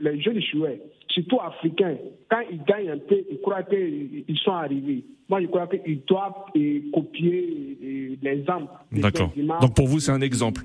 les 0.00 0.20
jeunes 0.20 0.40
joueurs, 0.40 0.76
surtout 1.08 1.40
africains, 1.40 1.96
quand 2.30 2.40
ils 2.50 2.62
gagnent 2.64 2.90
un 2.90 2.98
peu, 2.98 3.22
ils 3.30 3.38
croient 3.40 3.64
qu'ils 3.64 4.38
sont 4.42 4.52
arrivés. 4.52 5.04
Moi 5.28 5.42
je 5.42 5.46
crois 5.46 5.66
qu'ils 5.66 6.00
doivent 6.06 6.32
copier 6.92 8.16
les 8.22 8.44
armes. 8.48 8.68
D'accord. 8.90 9.30
Donc 9.60 9.74
pour 9.76 9.86
vous 9.86 10.00
c'est 10.00 10.12
un 10.12 10.22
exemple. 10.22 10.62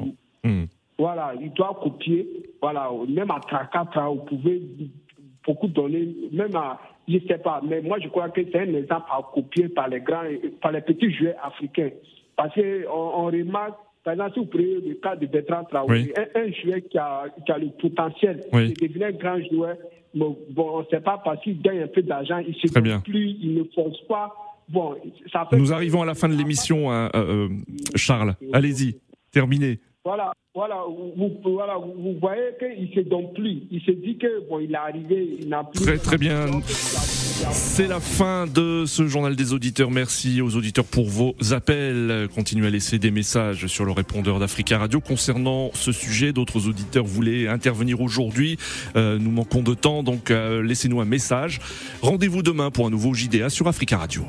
Voilà, 0.98 1.34
ils 1.40 1.52
doivent 1.52 1.80
copier. 1.84 2.26
Voilà, 2.62 2.90
même 3.08 3.30
à 3.30 3.40
Trakatra, 3.40 4.10
vous 4.10 4.24
pouvez 4.26 4.62
beaucoup 5.48 5.68
donner, 5.68 6.10
même 6.32 6.56
à 6.56 6.80
je 7.08 7.16
ne 7.16 7.20
sais 7.22 7.38
pas, 7.38 7.62
mais 7.66 7.82
moi 7.82 7.98
je 8.04 8.10
crois 8.10 8.30
que 8.30 8.42
c'est 8.52 8.60
un 8.60 8.74
exemple 8.74 9.08
à 9.10 9.22
copier 9.34 9.70
par 9.70 9.88
les 9.88 10.02
grands, 10.02 10.24
par 10.62 10.74
les 10.74 10.82
petits 10.82 11.12
joueurs 11.12 11.36
africains. 11.42 11.90
Parce 12.36 12.54
qu'on 12.54 12.92
on 12.92 13.26
remarque, 13.26 13.78
par 14.04 14.14
exemple, 14.14 14.34
si 14.34 14.40
vous 14.40 14.46
prenez 14.46 14.76
le 14.76 14.96
cas 14.96 15.16
de 15.16 15.26
Bertrand 15.26 15.64
Traoré, 15.64 16.14
un, 16.36 16.52
joueur 16.52 16.80
qui 16.90 16.98
a, 16.98 17.26
qui 17.46 17.52
a 17.52 17.58
le 17.58 17.70
potentiel 17.70 18.44
de 18.54 18.88
devenir 18.88 19.08
un 19.08 19.12
grand 19.12 19.42
joueur, 19.50 19.78
bon, 20.14 20.38
on 20.58 20.80
ne 20.80 20.86
sait 20.86 21.00
pas 21.00 21.22
parce 21.24 21.42
qu'il 21.42 21.62
gagne 21.62 21.82
un 21.84 21.88
peu 21.88 22.02
d'argent, 22.02 22.40
il 22.40 22.50
ne 22.50 22.54
se 22.54 23.02
plus, 23.04 23.38
il 23.42 23.56
ne 23.56 23.64
force 23.74 24.02
pas. 24.08 24.34
Bon, 24.70 24.96
ça 25.32 25.48
Nous 25.54 25.72
arrivons 25.72 26.02
à 26.02 26.06
la 26.06 26.14
fin 26.14 26.28
de 26.28 26.36
l'émission, 26.36 26.92
hein, 26.92 27.10
euh, 27.16 27.48
euh, 27.48 27.50
Charles. 27.96 28.36
Allez-y, 28.52 28.98
terminez. 29.32 29.80
Voilà, 30.08 30.32
voilà, 30.56 30.86
vous, 30.88 31.32
voilà, 31.44 31.76
vous 31.78 32.16
voyez 32.22 32.54
qu'il 32.58 32.96
se 32.96 33.10
donne 33.10 33.34
plus. 33.34 33.64
Il 33.70 33.82
se 33.82 33.92
dit 33.92 34.18
que 34.18 34.48
bon, 34.48 34.60
il 34.60 34.72
est 34.72 34.76
arrivé, 34.76 35.36
il 35.42 35.50
n'a 35.50 35.66
plus. 35.66 35.84
Très 35.84 35.98
très 35.98 36.18
bien. 36.18 36.46
C'est 37.52 37.90
la 37.90 38.00
fin 38.00 38.48
de 38.48 38.86
ce 38.88 39.06
journal 39.06 39.36
des 39.36 39.52
auditeurs. 39.52 39.92
Merci 39.92 40.40
aux 40.42 40.56
auditeurs 40.56 40.86
pour 40.86 41.10
vos 41.10 41.36
appels. 41.52 42.30
Continuez 42.34 42.68
à 42.68 42.70
laisser 42.70 43.00
des 43.00 43.12
messages 43.12 43.68
sur 43.68 43.84
le 43.84 43.92
répondeur 43.92 44.40
d'Africa 44.40 44.78
Radio 44.78 45.02
concernant 45.02 45.72
ce 45.74 45.92
sujet. 45.92 46.32
D'autres 46.32 46.70
auditeurs 46.70 47.04
voulaient 47.04 47.50
intervenir 47.50 48.00
aujourd'hui. 48.00 48.56
Euh, 48.96 49.20
nous 49.20 49.32
manquons 49.32 49.62
de 49.62 49.74
temps, 49.74 50.04
donc 50.04 50.32
euh, 50.32 50.64
laissez-nous 50.64 51.02
un 51.02 51.06
message. 51.06 51.60
Rendez-vous 52.02 52.44
demain 52.44 52.72
pour 52.72 52.88
un 52.88 52.92
nouveau 52.92 53.14
JDA 53.14 53.50
sur 53.50 53.68
Africa 53.68 53.98
Radio. 53.98 54.24